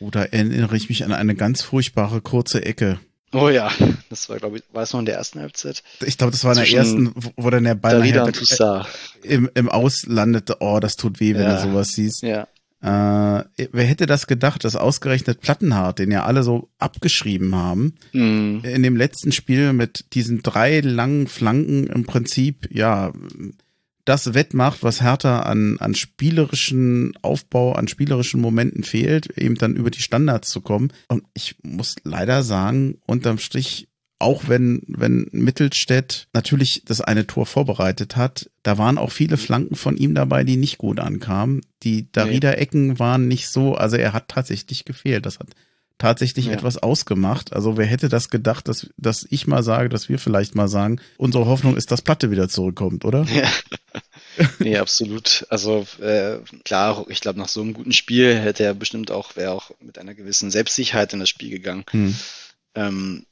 [0.00, 3.00] Oder erinnere ich mich an eine ganz furchtbare kurze Ecke
[3.32, 3.70] Oh ja,
[4.08, 5.82] das war, glaube ich, war es noch in der ersten Halbzeit?
[6.04, 8.86] Ich glaube, das war in der ersten, wo dann der Ball nachher
[9.22, 10.56] äh, im, im Aus landete.
[10.60, 11.56] Oh, das tut weh, wenn ja.
[11.56, 12.22] du sowas siehst.
[12.22, 12.46] Ja.
[12.80, 18.60] Äh, wer hätte das gedacht, dass ausgerechnet Plattenhardt, den ja alle so abgeschrieben haben, mm.
[18.62, 23.12] in dem letzten Spiel mit diesen drei langen Flanken im Prinzip, ja,
[24.08, 29.90] das wettmacht, was Hertha an, an spielerischen Aufbau, an spielerischen Momenten fehlt, eben dann über
[29.90, 30.92] die Standards zu kommen.
[31.08, 33.88] Und ich muss leider sagen, unterm Strich,
[34.18, 39.76] auch wenn, wenn Mittelstädt natürlich das eine Tor vorbereitet hat, da waren auch viele Flanken
[39.76, 41.60] von ihm dabei, die nicht gut ankamen.
[41.82, 45.26] Die Darida-Ecken waren nicht so, also er hat tatsächlich gefehlt.
[45.26, 45.48] Das hat
[45.98, 46.52] tatsächlich ja.
[46.52, 47.52] etwas ausgemacht.
[47.52, 51.00] Also wer hätte das gedacht, dass, dass ich mal sage, dass wir vielleicht mal sagen,
[51.16, 53.24] unsere Hoffnung ist, dass Platte wieder zurückkommt, oder?
[53.24, 53.50] Ja.
[54.60, 55.46] nee, absolut.
[55.50, 59.52] Also äh, klar, ich glaube, nach so einem guten Spiel hätte er bestimmt auch, wäre
[59.52, 61.84] auch mit einer gewissen Selbstsicherheit in das Spiel gegangen.
[61.90, 62.14] Hm.
[62.74, 63.26] Ähm,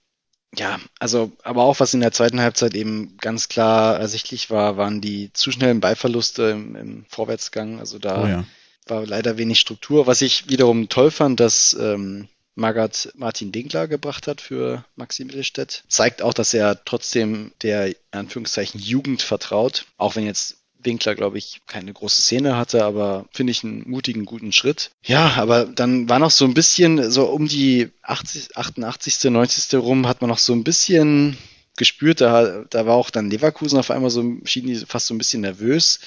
[0.59, 5.01] ja, also, aber auch was in der zweiten Halbzeit eben ganz klar ersichtlich war, waren
[5.01, 7.79] die zu schnellen Ballverluste im, im Vorwärtsgang.
[7.79, 8.45] Also da oh ja.
[8.87, 10.07] war leider wenig Struktur.
[10.07, 15.85] Was ich wiederum toll fand, dass ähm, Magath Martin Dinkler gebracht hat für Maxi Mittelstädt.
[15.89, 19.85] Zeigt auch, dass er trotzdem der, Anführungszeichen, Jugend vertraut.
[19.99, 24.25] Auch wenn jetzt Winkler, glaube ich, keine große Szene hatte, aber finde ich einen mutigen,
[24.25, 24.91] guten Schritt.
[25.05, 29.75] Ja, aber dann war noch so ein bisschen, so um die 80, 88., 90.
[29.75, 31.37] rum, hat man noch so ein bisschen
[31.77, 35.19] gespürt, da, da war auch dann Leverkusen auf einmal so, schieden die fast so ein
[35.19, 36.01] bisschen nervös.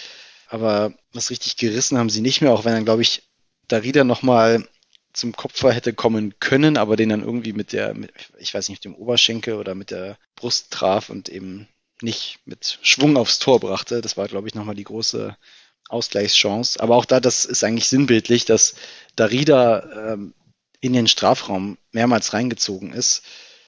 [0.47, 3.21] Aber was richtig gerissen haben sie nicht mehr, auch wenn dann, glaube ich,
[3.67, 4.67] Darida nochmal
[5.19, 8.83] zum Kopfer hätte kommen können, aber den dann irgendwie mit der, mit, ich weiß nicht,
[8.83, 11.67] mit dem Oberschenkel oder mit der Brust traf und eben
[12.01, 14.01] nicht mit Schwung aufs Tor brachte.
[14.01, 15.35] Das war, glaube ich, nochmal die große
[15.89, 16.79] Ausgleichschance.
[16.79, 18.75] Aber auch da, das ist eigentlich sinnbildlich, dass
[19.15, 20.33] Darida ähm,
[20.81, 23.23] in den Strafraum mehrmals reingezogen ist,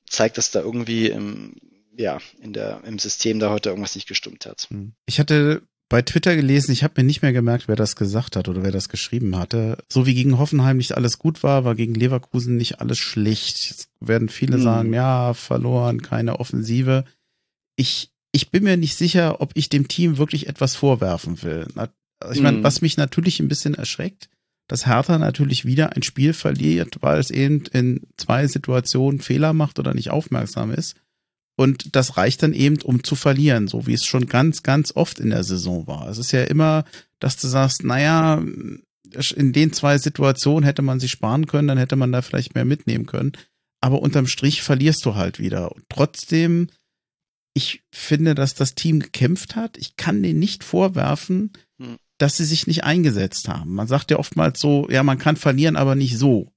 [0.07, 1.55] zeigt, dass da irgendwie im,
[1.97, 4.67] ja, in der, im System da heute irgendwas nicht gestimmt hat.
[4.69, 4.93] Hm.
[5.05, 8.47] Ich hatte bei Twitter gelesen, ich habe mir nicht mehr gemerkt, wer das gesagt hat
[8.47, 9.77] oder wer das geschrieben hatte.
[9.91, 13.69] So wie gegen Hoffenheim nicht alles gut war, war gegen Leverkusen nicht alles schlecht.
[13.69, 14.63] Jetzt werden viele hm.
[14.63, 17.03] sagen, ja, verloren, keine Offensive.
[17.75, 21.67] Ich, ich bin mir nicht sicher, ob ich dem Team wirklich etwas vorwerfen will.
[22.31, 22.63] Ich meine, hm.
[22.63, 24.29] was mich natürlich ein bisschen erschreckt,
[24.69, 29.77] dass Hertha natürlich wieder ein Spiel verliert, weil es eben in zwei Situationen Fehler macht
[29.77, 30.95] oder nicht aufmerksam ist.
[31.61, 35.19] Und das reicht dann eben, um zu verlieren, so wie es schon ganz, ganz oft
[35.19, 36.09] in der Saison war.
[36.09, 36.85] Es ist ja immer,
[37.19, 38.43] dass du sagst, naja,
[39.35, 42.65] in den zwei Situationen hätte man sich sparen können, dann hätte man da vielleicht mehr
[42.65, 43.33] mitnehmen können.
[43.79, 45.71] Aber unterm Strich verlierst du halt wieder.
[45.71, 46.67] Und trotzdem,
[47.53, 49.77] ich finde, dass das Team gekämpft hat.
[49.77, 51.97] Ich kann denen nicht vorwerfen, hm.
[52.17, 53.75] dass sie sich nicht eingesetzt haben.
[53.75, 56.51] Man sagt ja oftmals so, ja, man kann verlieren, aber nicht so.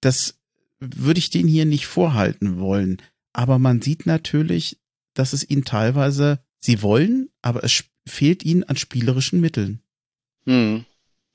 [0.00, 0.34] Das
[0.80, 3.00] würde ich denen hier nicht vorhalten wollen.
[3.32, 4.78] Aber man sieht natürlich,
[5.14, 9.82] dass es ihnen teilweise, sie wollen, aber es fehlt ihnen an spielerischen Mitteln.
[10.46, 10.84] Hm.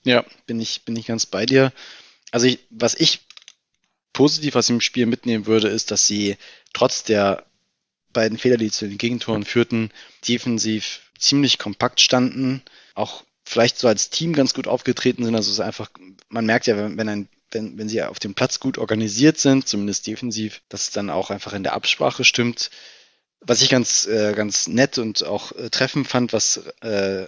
[0.03, 1.73] Ja, bin ich, bin ich ganz bei dir.
[2.31, 3.21] Also ich, was ich
[4.13, 6.37] positiv aus dem Spiel mitnehmen würde, ist, dass sie
[6.73, 7.45] trotz der
[8.13, 9.91] beiden Fehler, die zu den Gegentoren führten,
[10.27, 12.61] defensiv ziemlich kompakt standen,
[12.95, 15.35] auch vielleicht so als Team ganz gut aufgetreten sind.
[15.35, 15.89] Also es ist einfach,
[16.29, 19.67] man merkt ja, wenn, wenn ein wenn, wenn sie auf dem Platz gut organisiert sind,
[19.67, 22.69] zumindest defensiv, dass es dann auch einfach in der Absprache stimmt.
[23.39, 27.27] Was ich ganz, äh, ganz nett und auch äh, treffend fand, was äh,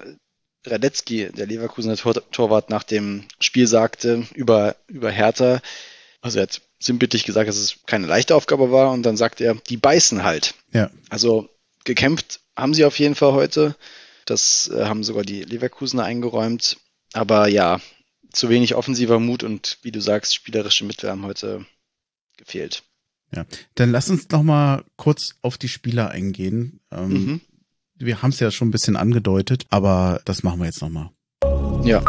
[0.65, 5.61] Radetzky, der Leverkusener Tor Torwart, nach dem Spiel sagte über, über Hertha.
[6.21, 9.55] Also er hat sinnbildlich gesagt, dass es keine leichte Aufgabe war und dann sagt er,
[9.55, 10.55] die beißen halt.
[10.73, 10.89] Ja.
[11.09, 11.49] Also
[11.85, 13.75] gekämpft haben sie auf jeden Fall heute.
[14.25, 16.77] Das äh, haben sogar die Leverkusener eingeräumt.
[17.13, 17.79] Aber ja,
[18.31, 21.65] zu wenig offensiver Mut und wie du sagst, spielerische Mittel haben heute
[22.37, 22.83] gefehlt.
[23.35, 26.79] Ja, dann lass uns noch mal kurz auf die Spieler eingehen.
[26.91, 27.41] Ähm, mhm.
[27.95, 31.11] Wir haben es ja schon ein bisschen angedeutet, aber das machen wir jetzt noch mal.
[31.83, 32.03] Ja.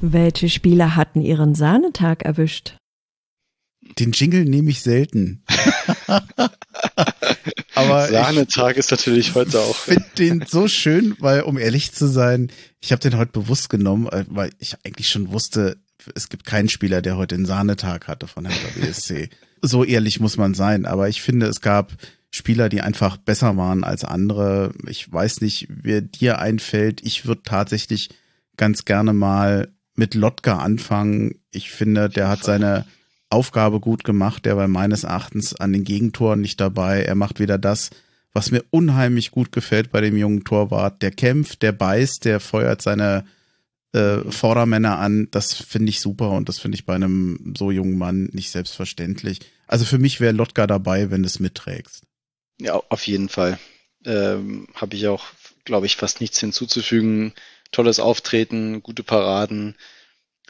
[0.00, 2.76] Welche Spieler hatten ihren Sahnetag erwischt?
[3.98, 5.44] Den Jingle nehme ich selten.
[7.74, 9.70] Aber Sahnetag ist natürlich heute auch.
[9.70, 13.68] Ich finde den so schön, weil, um ehrlich zu sein, ich habe den heute bewusst
[13.68, 15.76] genommen, äh, weil ich eigentlich schon wusste,
[16.14, 19.28] es gibt keinen Spieler, der heute den Sahnetag hatte von Hertha BSC.
[19.62, 20.86] so ehrlich muss man sein.
[20.86, 21.92] Aber ich finde, es gab
[22.30, 24.72] Spieler, die einfach besser waren als andere.
[24.86, 27.00] Ich weiß nicht, wer dir einfällt.
[27.04, 28.10] Ich würde tatsächlich
[28.56, 31.36] ganz gerne mal mit Lotka anfangen.
[31.50, 32.86] Ich finde, der hat seine
[33.30, 34.44] Aufgabe gut gemacht.
[34.44, 37.02] Der war meines Erachtens an den Gegentoren nicht dabei.
[37.02, 37.90] Er macht wieder das,
[38.32, 41.02] was mir unheimlich gut gefällt bei dem jungen Torwart.
[41.02, 43.24] Der kämpft, der beißt, der feuert seine
[43.92, 45.28] äh, Vordermänner an.
[45.30, 49.40] Das finde ich super und das finde ich bei einem so jungen Mann nicht selbstverständlich.
[49.66, 52.04] Also für mich wäre Lotka dabei, wenn du es mitträgst.
[52.60, 53.58] Ja, auf jeden Fall.
[54.04, 55.24] Ähm, Habe ich auch,
[55.64, 57.32] glaube ich, fast nichts hinzuzufügen.
[57.72, 59.74] Tolles Auftreten, gute Paraden.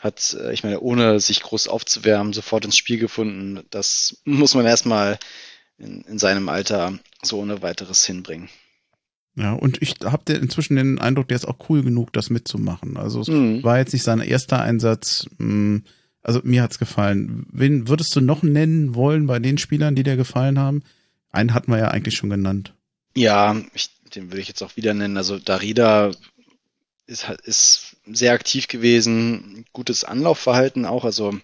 [0.06, 3.64] Hat, äh, ich meine, ohne sich groß aufzuwärmen, sofort ins Spiel gefunden.
[3.70, 5.18] Das muss man erstmal
[5.78, 8.48] in, in seinem Alter so ohne weiteres hinbringen.
[9.34, 12.96] Ja, und ich habe inzwischen den Eindruck, der ist auch cool genug, das mitzumachen.
[12.96, 13.62] Also es mhm.
[13.62, 15.26] war jetzt nicht sein erster Einsatz.
[15.38, 15.84] Hm,
[16.22, 17.46] also mir hat's gefallen.
[17.52, 20.82] Wen würdest du noch nennen wollen bei den Spielern, die dir gefallen haben?
[21.30, 22.72] Einen hatten wir ja eigentlich schon genannt.
[23.14, 25.18] Ja, ich, den würde ich jetzt auch wieder nennen.
[25.18, 26.12] Also Darida
[27.06, 31.04] ist, ist sehr aktiv gewesen, gutes Anlaufverhalten auch.
[31.04, 31.38] Also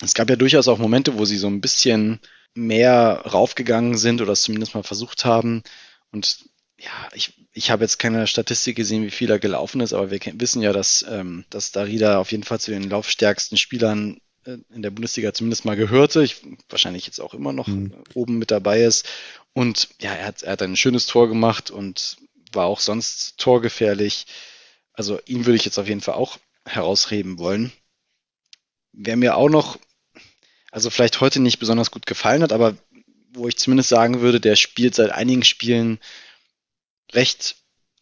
[0.00, 2.20] es gab ja durchaus auch Momente, wo sie so ein bisschen
[2.54, 5.62] mehr raufgegangen sind oder es zumindest mal versucht haben.
[6.12, 6.44] Und
[6.78, 10.20] ja, ich, ich habe jetzt keine Statistik gesehen, wie viel er gelaufen ist, aber wir
[10.34, 14.82] wissen ja, dass, ähm, dass Darida auf jeden Fall zu den laufstärksten Spielern äh, in
[14.82, 16.22] der Bundesliga zumindest mal gehörte.
[16.22, 17.94] Ich, wahrscheinlich jetzt auch immer noch mhm.
[18.14, 19.06] oben mit dabei ist.
[19.54, 22.18] Und ja, er hat, er hat ein schönes Tor gemacht und
[22.52, 24.26] war auch sonst torgefährlich.
[24.96, 27.72] Also ihn würde ich jetzt auf jeden Fall auch herausheben wollen.
[28.92, 29.78] Wer mir auch noch,
[30.72, 32.76] also vielleicht heute nicht besonders gut gefallen hat, aber
[33.32, 36.00] wo ich zumindest sagen würde, der spielt seit einigen Spielen
[37.12, 37.56] recht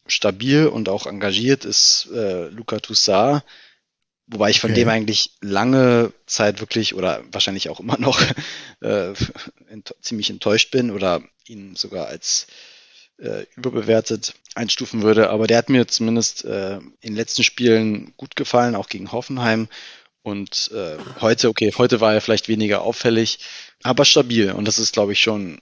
[0.06, 3.42] stabil und auch engagiert ist äh, Luca Toussaint,
[4.26, 4.80] wobei ich von okay.
[4.80, 8.20] dem eigentlich lange Zeit wirklich oder wahrscheinlich auch immer noch
[8.80, 9.12] äh,
[9.68, 12.46] ent ziemlich enttäuscht bin oder ihn sogar als
[13.18, 15.30] äh, überbewertet einstufen würde.
[15.30, 19.68] Aber der hat mir zumindest äh, in den letzten Spielen gut gefallen, auch gegen Hoffenheim.
[20.22, 23.40] Und äh, heute, okay, heute war er vielleicht weniger auffällig,
[23.82, 24.52] aber stabil.
[24.52, 25.60] Und das ist, glaube ich, schon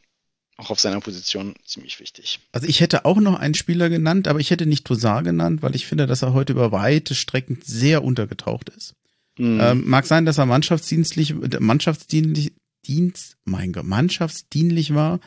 [0.57, 2.39] auch auf seiner Position ziemlich wichtig.
[2.53, 5.75] Also ich hätte auch noch einen Spieler genannt, aber ich hätte nicht Tosar genannt, weil
[5.75, 8.95] ich finde, dass er heute über weite Strecken sehr untergetaucht ist.
[9.39, 9.61] Mhm.
[9.61, 12.53] Ähm, mag sein, dass er mannschaftsdienstlich, mannschaftsdienlich,
[12.87, 15.21] Dienst, mein Gott, mannschaftsdienlich war,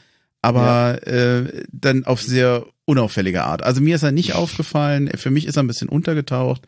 [0.45, 1.39] aber ja.
[1.39, 3.63] äh, dann auf sehr unauffällige Art.
[3.63, 6.61] Also mir ist er nicht aufgefallen, für mich ist er ein bisschen untergetaucht.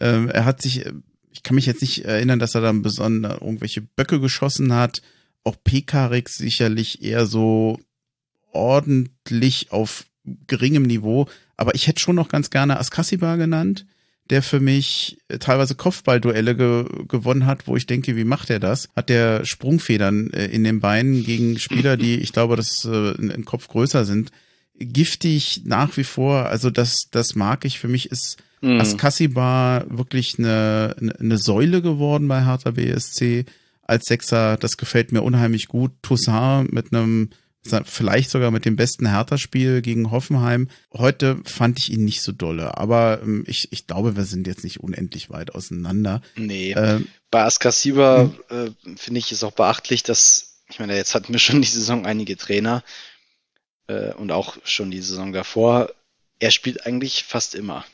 [0.00, 0.84] Ähm, er hat sich,
[1.30, 5.02] ich kann mich jetzt nicht erinnern, dass er dann besonders irgendwelche Böcke geschossen hat.
[5.44, 7.78] Auch Pekarik sicherlich eher so
[8.50, 10.06] ordentlich auf
[10.48, 11.28] geringem Niveau.
[11.56, 13.86] Aber ich hätte schon noch ganz gerne Askasiba genannt,
[14.30, 18.88] der für mich teilweise Kopfballduelle ge gewonnen hat, wo ich denke, wie macht er das?
[18.94, 23.44] Hat der Sprungfedern äh, in den Beinen gegen Spieler, die ich glaube, dass äh, im
[23.44, 24.30] Kopf größer sind.
[24.78, 27.78] Giftig nach wie vor, also das, das mag ich.
[27.78, 28.80] Für mich ist mhm.
[28.80, 33.44] Askasiba wirklich eine, eine Säule geworden bei Hertha BSC
[33.82, 34.56] als Sechser.
[34.56, 35.92] Das gefällt mir unheimlich gut.
[36.02, 37.30] Toussaint mit einem
[37.84, 40.68] vielleicht sogar mit dem besten Hertha-Spiel gegen Hoffenheim.
[40.92, 44.64] Heute fand ich ihn nicht so dolle, aber ähm, ich, ich glaube, wir sind jetzt
[44.64, 46.22] nicht unendlich weit auseinander.
[46.34, 46.72] Nee.
[46.72, 48.74] Ähm, Bei Askasiba hm.
[48.86, 52.04] äh, finde ich es auch beachtlich, dass, ich meine, jetzt hatten wir schon die Saison
[52.04, 52.82] einige Trainer
[53.86, 55.90] äh, und auch schon die Saison davor.
[56.40, 57.84] Er spielt eigentlich fast immer.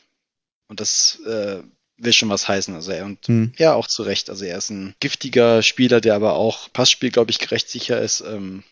[0.67, 1.61] Und das äh,
[1.97, 2.73] will schon was heißen.
[2.73, 3.53] Also er und hm.
[3.57, 4.29] ja, auch zu Recht.
[4.29, 8.21] Also er ist ein giftiger Spieler, der aber auch Passspiel, glaube ich, gerecht sicher ist.
[8.21, 8.63] Ähm.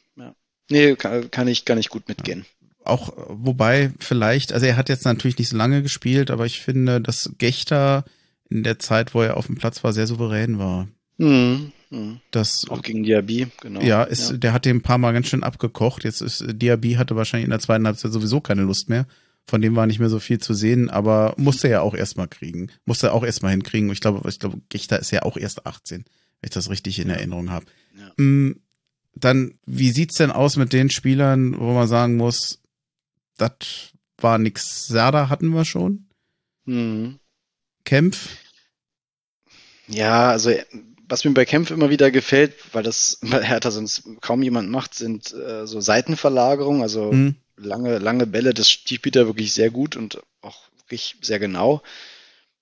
[0.70, 2.46] Nee, kann, kann ich gar nicht gut mitgehen.
[2.84, 7.02] Auch, wobei vielleicht, also er hat jetzt natürlich nicht so lange gespielt, aber ich finde,
[7.02, 8.06] dass Gechter
[8.50, 10.88] in der Zeit, wo er auf dem Platz war, sehr souverän war.
[11.18, 11.72] Mhm.
[11.90, 12.20] Mhm.
[12.32, 13.82] Das, auch gegen Diaby, genau.
[13.82, 14.38] Ja, ist, ja.
[14.38, 16.04] der hat den ein paar Mal ganz schön abgekocht.
[16.04, 19.06] Jetzt ist Diaby hatte wahrscheinlich in der zweiten Halbzeit sowieso keine Lust mehr.
[19.50, 22.70] Von dem war nicht mehr so viel zu sehen, aber musste er auch erstmal kriegen.
[22.86, 23.90] Musste er auch erstmal hinkriegen.
[23.92, 26.06] Ich glaube, ich glaube, Gechter ist ja auch erst 18, wenn
[26.44, 27.66] ich das richtig in Erinnerung habe.
[27.98, 28.12] Ja.
[29.20, 32.60] Dann, wie sieht's denn aus mit den Spielern, wo man sagen muss,
[33.38, 33.52] das
[34.18, 34.88] war nix.
[34.88, 36.08] Serda hatten wir schon.
[36.66, 37.20] Mhm.
[37.84, 38.30] Kempf.
[39.88, 40.52] Ja, also
[41.10, 44.94] was mir bei Kempf immer wieder gefällt, weil das bei Hertha sonst kaum jemand macht,
[44.94, 47.36] sind äh, so Seitenverlagerungen, also mhm.
[47.56, 48.54] lange, lange Bälle.
[48.54, 51.82] Das spielt er wirklich sehr gut und auch wirklich sehr genau.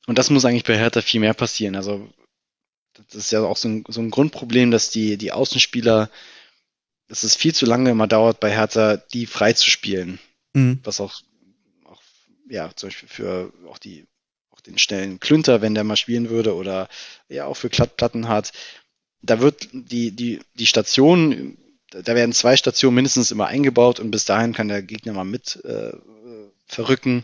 [0.08, 1.76] Und das muss eigentlich bei Hertha viel mehr passieren.
[1.76, 2.08] Also
[2.94, 6.10] das ist ja auch so ein, so ein Grundproblem, dass die, die Außenspieler
[7.08, 10.20] dass es viel zu lange immer dauert bei Hertha, die frei zu spielen.
[10.54, 10.80] Mhm.
[10.84, 11.22] Was auch,
[11.86, 12.02] auch,
[12.50, 14.06] ja, zum Beispiel für auch die,
[14.52, 16.90] auch den schnellen Klünter, wenn der mal spielen würde, oder
[17.30, 18.52] ja, auch für Platten hat.
[19.22, 21.58] Da wird die, die, die Station,
[21.90, 25.64] da werden zwei Stationen mindestens immer eingebaut und bis dahin kann der Gegner mal mit
[25.66, 25.94] äh,
[26.68, 27.24] verrücken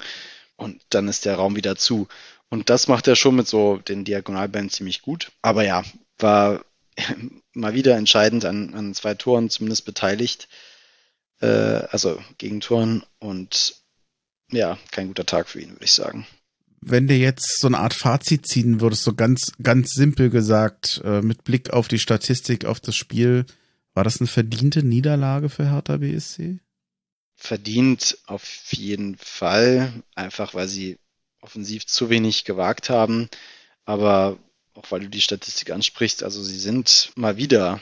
[0.55, 2.07] und dann ist der Raum wieder zu.
[2.49, 5.31] Und das macht er schon mit so den Diagonalbällen ziemlich gut.
[5.41, 5.83] Aber ja,
[6.17, 6.63] war
[7.53, 10.47] mal wieder entscheidend an, an zwei Toren zumindest beteiligt,
[11.39, 13.75] äh, also Gegentoren und
[14.51, 16.27] ja, kein guter Tag für ihn, würde ich sagen.
[16.81, 21.21] Wenn du jetzt so eine Art Fazit ziehen würdest, so ganz, ganz simpel gesagt, äh,
[21.21, 23.45] mit Blick auf die Statistik, auf das Spiel,
[23.93, 26.59] War das eine verdiente Niederlage für Hertha BSC?
[27.35, 30.97] Verdient auf jeden Fall, einfach weil sie
[31.41, 33.29] offensiv zu wenig gewagt haben.
[33.83, 34.37] Aber
[34.81, 37.81] auch weil du die Statistik ansprichst, also sie sind mal wieder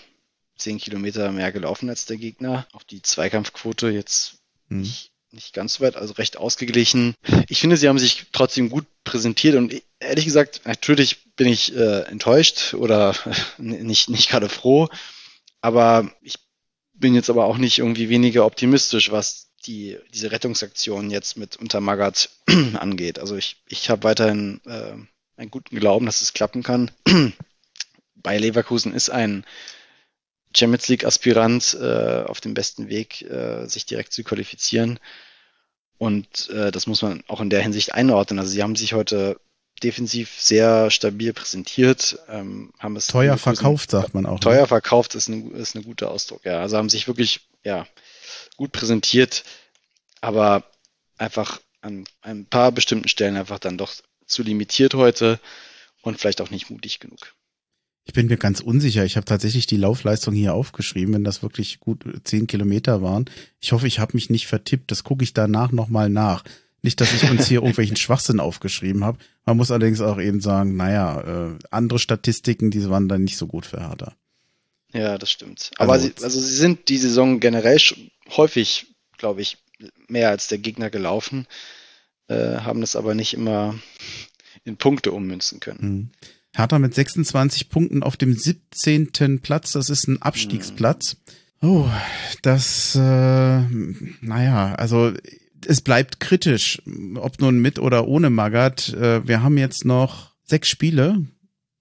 [0.58, 2.68] zehn Kilometer mehr gelaufen als der Gegner.
[2.74, 4.82] Auch die Zweikampfquote jetzt hm.
[4.82, 7.16] nicht, nicht ganz so weit, also recht ausgeglichen.
[7.48, 12.02] Ich finde, sie haben sich trotzdem gut präsentiert und ehrlich gesagt, natürlich bin ich äh,
[12.02, 13.16] enttäuscht oder
[13.58, 14.90] nicht, nicht gerade froh,
[15.62, 16.36] aber ich
[16.94, 22.30] bin jetzt aber auch nicht irgendwie weniger optimistisch, was die, diese Rettungsaktion jetzt mit Untermagert
[22.74, 23.20] angeht.
[23.20, 24.96] Also ich, ich habe weiterhin äh,
[25.40, 26.92] einen guten Glauben, dass es klappen kann.
[28.16, 29.46] Bei Leverkusen ist ein
[30.56, 35.00] Champions League Aspirant äh, auf dem besten Weg, äh, sich direkt zu qualifizieren.
[35.98, 38.40] Und äh, das muss man auch in der Hinsicht einordnen.
[38.40, 39.40] Also sie haben sich heute
[39.82, 44.34] defensiv sehr stabil präsentiert, ähm, haben es teuer verkauft, sagt man auch.
[44.34, 44.40] Ne?
[44.40, 44.68] Teuer ne?
[44.68, 46.44] verkauft ist ein ist eine gute Ausdruck.
[46.44, 47.86] Ja, also haben sich wirklich ja
[48.58, 49.44] gut präsentiert,
[50.20, 50.66] aber
[51.18, 53.94] einfach an ein paar bestimmten Stellen einfach dann doch
[54.30, 55.40] zu limitiert heute
[56.02, 57.34] und vielleicht auch nicht mutig genug.
[58.06, 59.06] Ich bin mir ganz unsicher.
[59.06, 63.26] Ich habe tatsächlich die Laufleistung hier aufgeschrieben, wenn das wirklich gut zehn Kilometer waren.
[63.60, 64.90] Ich hoffe, ich habe mich nicht vertippt.
[64.90, 66.44] Das gucke ich danach nochmal nach.
[66.82, 69.20] Nicht, dass ich uns hier irgendwelchen Schwachsinn aufgeschrieben habe.
[69.46, 73.46] Man muss allerdings auch eben sagen, naja, äh, andere Statistiken, die waren dann nicht so
[73.46, 74.16] gut für Hertha.
[74.92, 75.70] Ja, das stimmt.
[75.78, 77.80] Aber also, sie, also sie sind die Saison generell
[78.36, 79.58] häufig, glaube ich,
[80.08, 81.48] mehr als der Gegner gelaufen,
[82.30, 83.76] äh, haben das aber nicht immer
[84.64, 85.80] in Punkte ummünzen können.
[85.82, 86.10] Mhm.
[86.56, 89.42] Hertha mit 26 Punkten auf dem 17.
[89.42, 91.18] Platz, das ist ein Abstiegsplatz.
[91.62, 91.70] Mhm.
[91.70, 91.90] Oh,
[92.42, 95.14] das, äh, naja, also
[95.66, 96.82] es bleibt kritisch,
[97.16, 98.94] ob nun mit oder ohne Magath.
[98.94, 101.26] Äh, wir haben jetzt noch sechs Spiele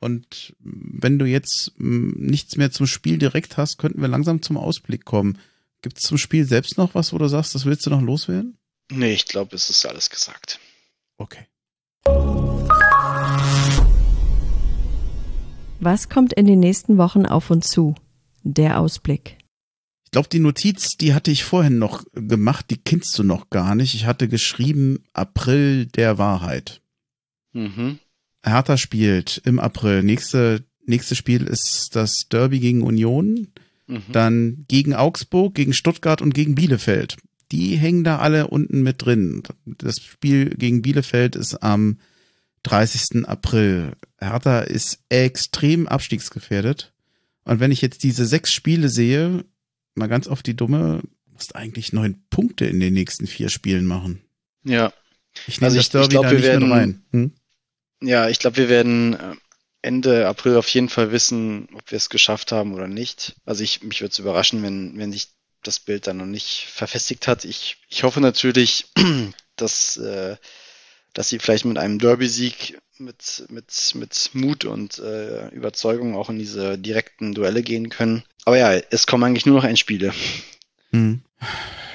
[0.01, 4.57] und wenn du jetzt hm, nichts mehr zum Spiel direkt hast, könnten wir langsam zum
[4.57, 5.39] Ausblick kommen.
[5.83, 8.59] Gibt es zum Spiel selbst noch was, wo du sagst, das willst du noch loswerden?
[8.91, 10.59] Nee, ich glaube, es ist alles gesagt.
[11.19, 11.47] Okay.
[15.81, 17.95] Was kommt in den nächsten Wochen auf uns zu?
[18.43, 19.37] Der Ausblick.
[20.05, 23.75] Ich glaube, die Notiz, die hatte ich vorhin noch gemacht, die kennst du noch gar
[23.75, 23.95] nicht.
[23.95, 26.81] Ich hatte geschrieben April der Wahrheit.
[27.53, 27.99] Mhm.
[28.43, 30.03] Hertha spielt im April.
[30.03, 33.49] Nächste, nächste Spiel ist das Derby gegen Union.
[33.87, 34.03] Mhm.
[34.13, 37.19] Dann gegen Augsburg, gegen Stuttgart und gegen Bielefeld.
[37.53, 39.43] Die hängen da alle unten mit drin.
[39.65, 41.99] Das Spiel gegen Bielefeld ist am
[42.65, 43.27] 30.
[43.27, 43.93] April.
[44.19, 46.93] Hertha ist extrem abstiegsgefährdet.
[47.45, 49.45] Und wenn ich jetzt diese sechs Spiele sehe,
[49.95, 54.21] mal ganz auf die Dumme, musst eigentlich neun Punkte in den nächsten vier Spielen machen.
[54.65, 54.93] Ja.
[55.47, 57.03] Ich nehme also ich glaub, da nicht werden, rein.
[57.13, 57.33] Hm?
[58.03, 59.35] Ja, ich glaube, wir werden äh,
[59.83, 63.37] Ende April auf jeden Fall wissen, ob wir es geschafft haben oder nicht.
[63.45, 65.29] Also ich, mich würde es überraschen, wenn, wenn sich
[65.63, 67.45] das Bild dann noch nicht verfestigt hat.
[67.45, 68.87] Ich, ich hoffe natürlich,
[69.57, 70.37] dass, äh,
[71.15, 76.39] dass sie vielleicht mit einem Derby-Sieg mit, mit, mit Mut und äh, Überzeugung auch in
[76.39, 78.25] diese direkten Duelle gehen können.
[78.45, 80.13] Aber ja, es kommen eigentlich nur noch Endspiele.
[80.91, 81.23] Hm.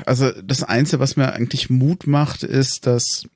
[0.05, 3.27] Also das Einzige, was mir eigentlich Mut macht, ist, dass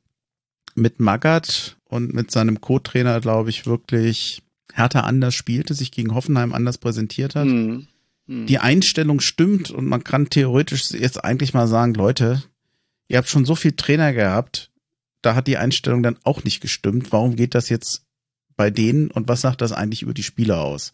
[0.76, 6.54] mit Magath und mit seinem Co-Trainer, glaube ich, wirklich Hertha anders spielte, sich gegen Hoffenheim
[6.54, 7.46] anders präsentiert hat.
[7.46, 7.88] Hm.
[8.28, 8.46] Hm.
[8.46, 12.44] Die Einstellung stimmt und man kann theoretisch jetzt eigentlich mal sagen, Leute,
[13.08, 14.72] ihr habt schon so viel Trainer gehabt,
[15.22, 17.12] da hat die Einstellung dann auch nicht gestimmt.
[17.12, 18.06] Warum geht das jetzt
[18.56, 20.94] bei denen und was sagt das eigentlich über die Spieler aus?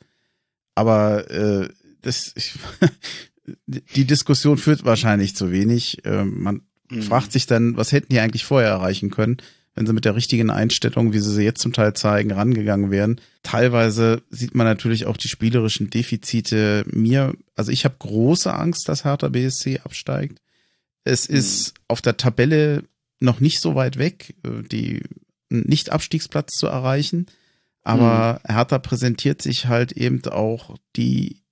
[0.75, 1.69] Aber äh,
[2.01, 2.53] das, ich,
[3.67, 6.05] die Diskussion führt wahrscheinlich zu wenig.
[6.05, 7.01] Äh, man mhm.
[7.01, 9.38] fragt sich dann, was hätten die eigentlich vorher erreichen können,
[9.76, 13.19] wenn sie mit der richtigen Einstellung, wie sie sie jetzt zum Teil zeigen, rangegangen wären.
[13.41, 17.34] Teilweise sieht man natürlich auch die spielerischen Defizite mir.
[17.55, 20.39] Also ich habe große Angst, dass Hertha BSC absteigt.
[21.03, 21.36] Es mhm.
[21.36, 22.84] ist auf der Tabelle
[23.19, 25.01] noch nicht so weit weg, äh, die
[25.49, 27.26] Nicht-Abstiegsplatz zu erreichen.
[27.82, 28.53] Aber mhm.
[28.53, 31.43] Hertha präsentiert sich halt eben auch die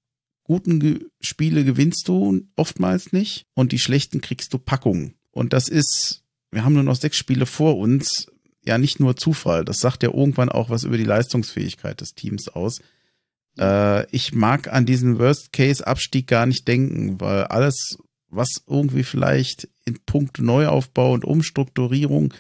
[0.44, 5.16] guten Ge Spiele gewinnst du oftmals nicht und die schlechten kriegst du Packungen.
[5.32, 6.21] Und das ist,
[6.52, 8.28] wir haben nur noch sechs Spiele vor uns,
[8.64, 9.66] ja nicht nur Zufall.
[9.66, 12.82] Das sagt ja irgendwann auch was über die Leistungsfähigkeit des Teams aus.
[13.58, 17.98] Äh, ich mag an diesen Worst-Case-Abstieg gar nicht denken, weil alles,
[18.30, 22.34] was irgendwie vielleicht in puncto Neuaufbau und Umstrukturierung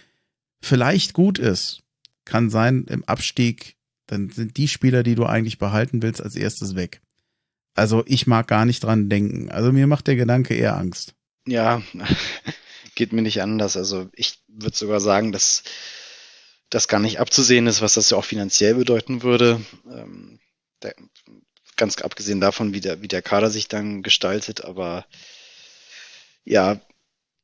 [0.61, 1.81] vielleicht gut ist,
[2.25, 3.75] kann sein im Abstieg,
[4.07, 7.01] dann sind die Spieler, die du eigentlich behalten willst, als erstes weg.
[7.73, 9.49] Also ich mag gar nicht dran denken.
[9.49, 11.15] Also mir macht der Gedanke eher Angst.
[11.47, 11.81] Ja,
[12.95, 13.77] geht mir nicht anders.
[13.77, 15.63] Also ich würde sogar sagen, dass
[16.69, 19.61] das gar nicht abzusehen ist, was das ja auch finanziell bedeuten würde.
[19.85, 20.39] Ähm,
[21.75, 25.05] ganz abgesehen davon, wie der, wie der Kader sich dann gestaltet, aber
[26.43, 26.79] ja,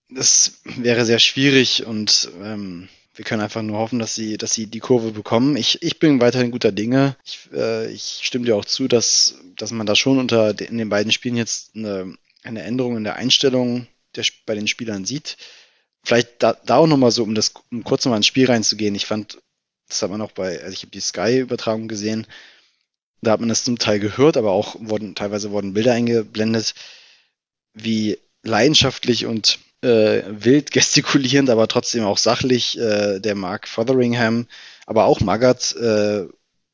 [0.10, 4.68] das wäre sehr schwierig und ähm, wir können einfach nur hoffen, dass sie, dass sie
[4.68, 5.58] die Kurve bekommen.
[5.58, 7.16] Ich, ich bin weiterhin guter Dinge.
[7.26, 10.78] Ich, äh, ich stimme dir auch zu, dass, dass man da schon unter de, in
[10.78, 13.88] den beiden Spielen jetzt eine, eine Änderung in der Einstellung
[14.18, 15.38] der, bei den Spielern sieht.
[16.04, 18.96] Vielleicht da, da auch nochmal so, um das um kurz nochmal ins Spiel reinzugehen.
[18.96, 19.40] Ich fand,
[19.88, 22.28] das hat man auch bei, also ich habe die Sky-Übertragung gesehen,
[23.22, 26.76] da hat man das zum Teil gehört, aber auch wurden, teilweise wurden Bilder eingeblendet,
[27.74, 34.48] wie leidenschaftlich und äh, wild gestikulierend, aber trotzdem auch sachlich äh, der Mark Fotheringham,
[34.86, 36.26] aber auch Magath äh,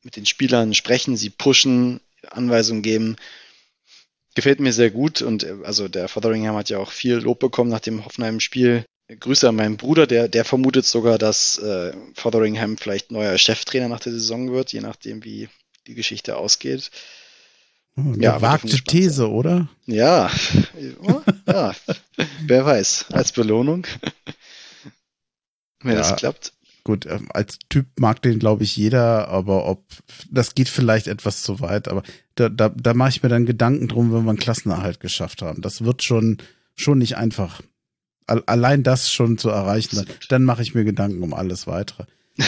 [0.02, 3.16] mit den Spielern sprechen, sie pushen, Anweisungen geben.
[4.34, 7.70] Gefällt mir sehr gut und äh, also der Fotheringham hat ja auch viel Lob bekommen
[7.70, 8.84] nach dem Hoffenheim-Spiel.
[9.20, 14.00] Grüße an meinen Bruder, der, der vermutet sogar, dass äh, Fotheringham vielleicht neuer Cheftrainer nach
[14.00, 15.48] der Saison wird, je nachdem, wie
[15.86, 16.90] die Geschichte ausgeht.
[17.96, 19.26] Oh, ja, gewagte These, sein.
[19.26, 19.68] oder?
[19.86, 20.30] Ja,
[21.46, 21.74] ja,
[22.46, 23.86] wer weiß, als Belohnung,
[25.80, 26.52] wenn ja, das klappt.
[26.84, 29.84] Gut, ähm, als Typ mag den, glaube ich, jeder, aber ob,
[30.30, 32.02] das geht vielleicht etwas zu weit, aber
[32.34, 35.62] da, da, da mache ich mir dann Gedanken drum, wenn wir einen Klassenerhalt geschafft haben.
[35.62, 36.38] Das wird schon,
[36.76, 37.62] schon nicht einfach.
[38.26, 42.04] Allein das schon zu erreichen, dann, dann mache ich mir Gedanken um alles weitere.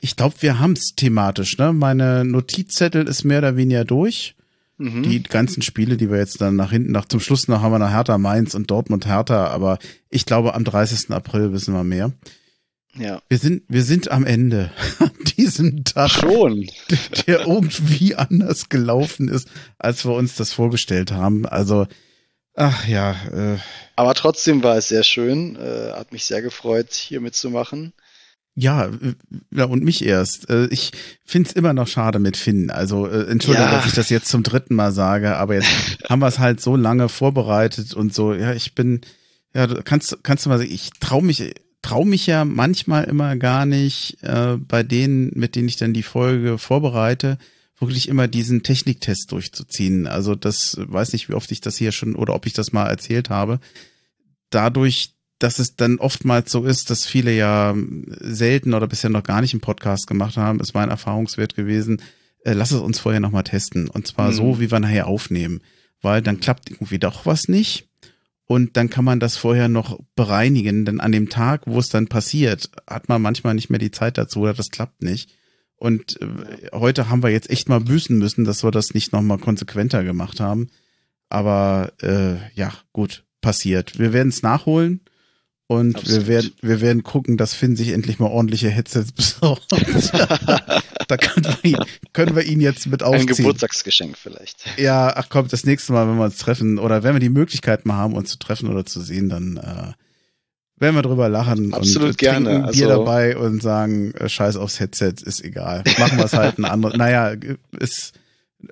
[0.00, 1.58] Ich glaube, wir haben es thematisch.
[1.58, 1.72] Ne?
[1.72, 4.34] Meine Notizzettel ist mehr oder weniger durch.
[4.78, 5.02] Mhm.
[5.02, 7.78] Die ganzen Spiele, die wir jetzt dann nach hinten, nach zum Schluss noch haben wir
[7.78, 11.10] noch Hertha Mainz und Dortmund Hertha, aber ich glaube, am 30.
[11.10, 12.12] April wissen wir mehr.
[12.96, 13.22] Ja.
[13.28, 16.10] Wir sind, wir sind am Ende an diesem Tag.
[16.10, 16.66] Schon.
[17.26, 21.46] Der irgendwie anders gelaufen ist, als wir uns das vorgestellt haben.
[21.46, 21.86] Also,
[22.54, 23.12] ach ja.
[23.32, 23.58] Äh.
[23.96, 25.56] Aber trotzdem war es sehr schön.
[25.56, 27.92] Äh, hat mich sehr gefreut, hier mitzumachen.
[28.56, 29.14] Ja, äh,
[29.52, 30.50] ja, und mich erst.
[30.50, 30.90] Äh, ich
[31.24, 32.70] find's immer noch schade mit Finn.
[32.70, 33.76] Also äh, Entschuldigung, ja.
[33.76, 35.70] dass ich das jetzt zum dritten Mal sage, aber jetzt
[36.08, 38.34] haben wir es halt so lange vorbereitet und so.
[38.34, 39.02] Ja, ich bin,
[39.54, 43.66] ja, kannst, kannst du mal sagen, ich trau mich, trau mich ja manchmal immer gar
[43.66, 47.38] nicht äh, bei denen, mit denen ich dann die Folge vorbereite,
[47.78, 50.06] wirklich immer diesen Techniktest durchzuziehen.
[50.06, 52.86] Also das weiß nicht, wie oft ich das hier schon oder ob ich das mal
[52.86, 53.60] erzählt habe.
[54.50, 57.74] Dadurch dass es dann oftmals so ist, dass viele ja
[58.20, 62.02] selten oder bisher noch gar nicht einen Podcast gemacht haben, ist mein Erfahrungswert gewesen,
[62.44, 63.88] äh, lass es uns vorher nochmal testen.
[63.88, 64.34] Und zwar mhm.
[64.34, 65.62] so, wie wir nachher aufnehmen.
[66.02, 67.88] Weil dann klappt irgendwie doch was nicht.
[68.50, 72.08] Und dann kann man das vorher noch bereinigen, denn an dem Tag, wo es dann
[72.08, 75.30] passiert, hat man manchmal nicht mehr die Zeit dazu oder das klappt nicht.
[75.76, 79.38] Und äh, heute haben wir jetzt echt mal büßen müssen, dass wir das nicht nochmal
[79.38, 80.68] konsequenter gemacht haben.
[81.28, 84.00] Aber äh, ja, gut, passiert.
[84.00, 85.02] Wir werden es nachholen.
[85.68, 86.22] Und Absolut.
[86.22, 89.68] wir werden, wir werden gucken, dass Finn sich endlich mal ordentliche Headsets besorgt.
[91.10, 91.78] da können wir, ihn,
[92.12, 93.28] können wir ihn jetzt mit aufziehen.
[93.28, 94.64] Ein Geburtstagsgeschenk vielleicht.
[94.78, 97.86] Ja, ach komm, das nächste Mal, wenn wir uns treffen oder wenn wir die Möglichkeit
[97.86, 99.92] mal haben, uns zu treffen oder zu sehen, dann äh,
[100.80, 102.50] werden wir drüber lachen Absolut und gerne.
[102.72, 105.84] Bier also, dabei und sagen, äh, scheiß aufs Headset, ist egal.
[105.98, 106.96] Machen wir es halt ein anderes.
[106.96, 107.34] Naja,
[107.78, 108.14] ist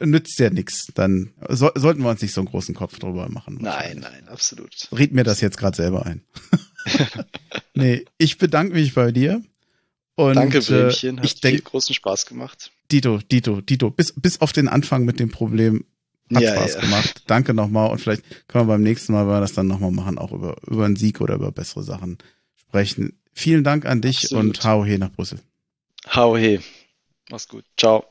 [0.01, 0.89] nützt ja nichts.
[0.95, 3.59] Dann so, sollten wir uns nicht so einen großen Kopf drüber machen.
[3.61, 4.89] Nein, nein, absolut.
[4.93, 6.23] Red mir das jetzt gerade selber ein.
[7.75, 9.43] nee, ich bedanke mich bei dir.
[10.19, 11.19] Und, Danke, Blümchen.
[11.19, 12.73] Hat ich denke, großen Spaß gemacht.
[12.91, 15.85] Dito, Dito, Dito, bis, bis auf den Anfang mit dem Problem
[16.35, 16.81] hat ja, Spaß ja.
[16.81, 17.23] gemacht.
[17.29, 20.19] Danke nochmal und vielleicht können wir beim nächsten Mal, wenn wir das dann nochmal machen,
[20.19, 22.19] auch über, über einen Sieg oder über bessere Sachen
[22.57, 23.17] sprechen.
[23.33, 24.45] Vielen Dank an dich Absolut.
[24.59, 25.39] und hau he nach Brüssel.
[26.13, 26.59] Hau he.
[27.31, 27.65] Mach's gut.
[27.77, 28.05] Ciao.